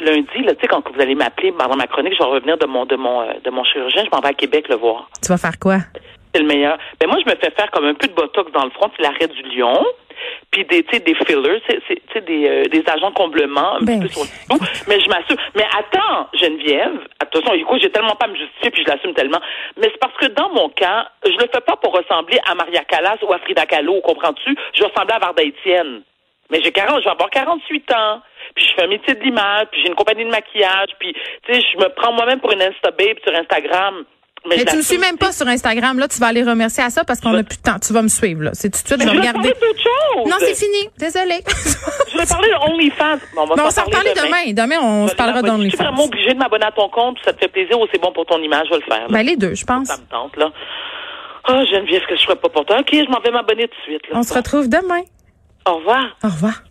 lundi, 0.00 0.42
là, 0.44 0.54
tu 0.54 0.60
sais, 0.60 0.66
quand 0.68 0.82
vous 0.92 1.00
allez 1.00 1.14
m'appeler 1.14 1.52
pendant 1.52 1.76
ma 1.76 1.86
chronique, 1.86 2.12
je 2.14 2.18
vais 2.22 2.28
revenir 2.30 2.58
de 2.58 2.66
mon 2.66 2.84
de 2.84 2.96
mon 2.96 3.22
euh, 3.22 3.32
de 3.44 3.50
mon 3.50 3.64
chirurgien, 3.64 4.02
je 4.04 4.10
m'en 4.10 4.20
vais 4.20 4.28
à 4.28 4.34
Québec 4.34 4.66
le 4.68 4.74
voir. 4.76 5.08
Tu 5.22 5.28
vas 5.28 5.38
faire 5.38 5.58
quoi? 5.58 5.78
C'est 6.36 6.42
le 6.42 6.48
meilleur. 6.48 6.76
Ben 7.00 7.08
moi, 7.08 7.16
je 7.24 7.30
me 7.30 7.34
fais 7.36 7.50
faire 7.50 7.70
comme 7.70 7.86
un 7.86 7.94
peu 7.94 8.08
de 8.08 8.12
botox 8.12 8.52
dans 8.52 8.64
le 8.64 8.70
front, 8.70 8.90
c'est 8.94 9.02
l'arrêt 9.02 9.26
du 9.28 9.42
lion. 9.56 9.82
Puis 10.50 10.64
des, 10.66 10.82
des 10.82 11.14
fillers, 11.14 11.62
c'est, 12.12 12.24
des, 12.26 12.46
euh, 12.48 12.64
des 12.64 12.82
agents 12.86 13.10
de 13.10 13.14
comblement, 13.14 13.76
un 13.76 13.80
Ben 13.80 14.00
petit 14.00 14.14
peu 14.14 14.20
oui. 14.20 14.26
sur 14.26 14.54
le 14.54 14.58
tout. 14.58 14.64
Mais 14.86 15.00
je 15.00 15.08
m'assure. 15.08 15.36
Mais 15.54 15.64
attends, 15.78 16.28
Geneviève, 16.34 17.06
attention, 17.20 17.54
écoute, 17.54 17.80
j'ai 17.82 17.90
tellement 17.90 18.16
pas 18.16 18.26
à 18.26 18.28
me 18.28 18.36
justifier, 18.36 18.70
puis 18.70 18.82
je 18.84 18.90
l'assume 18.90 19.14
tellement. 19.14 19.40
Mais 19.78 19.88
c'est 19.90 19.98
parce 19.98 20.14
que 20.18 20.26
dans 20.26 20.50
mon 20.50 20.68
cas, 20.70 21.08
je 21.24 21.32
le 21.32 21.48
fais 21.52 21.60
pas 21.60 21.76
pour 21.76 21.92
ressembler 21.94 22.38
à 22.50 22.54
Maria 22.54 22.84
Callas 22.84 23.16
ou 23.22 23.32
à 23.32 23.38
Frida 23.38 23.64
Kahlo, 23.64 24.00
comprends-tu? 24.02 24.54
Je 24.74 24.84
ressemble 24.84 25.12
à 25.12 25.18
Varda 25.18 25.42
Étienne. 25.42 26.02
Mais 26.50 26.60
j'ai 26.62 26.70
40, 26.70 27.00
je 27.00 27.04
vais 27.04 27.10
avoir 27.10 27.30
48 27.30 27.92
ans. 27.92 28.20
Puis 28.54 28.64
je 28.64 28.74
fais 28.74 28.84
un 28.84 28.88
métier 28.88 29.14
de 29.14 29.22
l'image, 29.22 29.66
puis 29.70 29.80
j'ai 29.82 29.88
une 29.88 29.94
compagnie 29.96 30.24
de 30.24 30.30
maquillage, 30.30 30.90
puis 30.98 31.12
tu 31.46 31.52
sais, 31.54 31.60
je 31.60 31.76
me 31.78 31.88
prends 31.90 32.12
moi-même 32.12 32.40
pour 32.40 32.52
une 32.52 32.62
Insta 32.62 32.90
babe 32.92 33.18
sur 33.26 33.34
Instagram. 33.34 34.04
Mais 34.48 34.58
je 34.58 34.64
tu 34.64 34.76
me 34.76 34.82
suis 34.82 34.98
même 34.98 35.18
pas 35.18 35.32
sur 35.32 35.46
Instagram. 35.48 35.98
Là, 35.98 36.08
tu 36.08 36.18
vas 36.18 36.26
aller 36.28 36.42
remercier 36.42 36.82
à 36.84 36.90
ça 36.90 37.04
parce 37.04 37.20
qu'on 37.20 37.32
Je- 37.32 37.38
a 37.38 37.42
plus 37.42 37.56
de 37.58 37.62
temps. 37.62 37.78
Tu 37.78 37.92
vas 37.92 38.02
me 38.02 38.08
suivre, 38.08 38.42
là. 38.44 38.50
C'est 38.54 38.70
tout 38.70 38.80
de 38.82 38.86
suite, 38.86 38.98
Mais 38.98 39.04
je 39.06 39.10
vais 39.10 39.18
regarder. 39.18 39.52
Non, 40.26 40.36
c'est 40.38 40.54
fini. 40.54 40.88
Désolée. 40.98 41.40
Je 42.06 42.12
voulais 42.12 42.26
parler 42.26 42.48
de 42.48 42.72
OnlyFans. 42.72 43.18
On 43.36 43.46
va 43.46 43.54
Mais 43.56 43.62
on 43.62 43.70
s'en 43.70 43.84
reparler 43.84 44.12
demain. 44.14 44.52
Demain, 44.52 44.78
on 44.82 45.06
se 45.06 45.10
vais 45.12 45.16
parlera 45.16 45.40
l'envoyer. 45.42 45.64
Je 45.64 45.68
suis 45.70 45.76
vraiment 45.76 45.96
d'OnlyFans. 45.96 46.04
obligée 46.08 46.34
de 46.34 46.38
m'abonner 46.38 46.66
à 46.66 46.72
ton 46.72 46.88
compte, 46.88 47.18
ça 47.24 47.32
te 47.32 47.38
fait 47.38 47.48
plaisir 47.48 47.78
ou 47.78 47.86
c'est 47.92 48.00
bon 48.00 48.12
pour 48.12 48.26
ton 48.26 48.40
image, 48.42 48.66
je 48.66 48.74
vais 48.76 48.80
le 48.86 48.92
faire. 48.94 49.06
Ben, 49.08 49.22
les 49.22 49.36
deux, 49.36 49.54
je 49.54 49.64
pense. 49.64 49.88
Ça 49.88 49.96
me 49.96 50.04
tente, 50.10 50.36
là. 50.36 50.50
Ah, 51.48 51.64
Geneviève, 51.64 52.02
ce 52.02 52.08
que 52.08 52.16
je 52.16 52.22
ferais 52.24 52.36
pas 52.36 52.48
pour 52.48 52.64
toi. 52.64 52.80
OK, 52.80 52.88
je 52.92 53.10
m'en 53.10 53.20
vais 53.20 53.30
m'abonner 53.30 53.68
tout 53.68 53.76
de 53.78 53.82
suite. 53.82 54.02
Là. 54.10 54.18
On 54.18 54.22
se 54.22 54.34
retrouve 54.34 54.68
demain. 54.68 55.02
Au 55.68 55.74
revoir. 55.76 56.04
Au 56.24 56.28
revoir. 56.28 56.62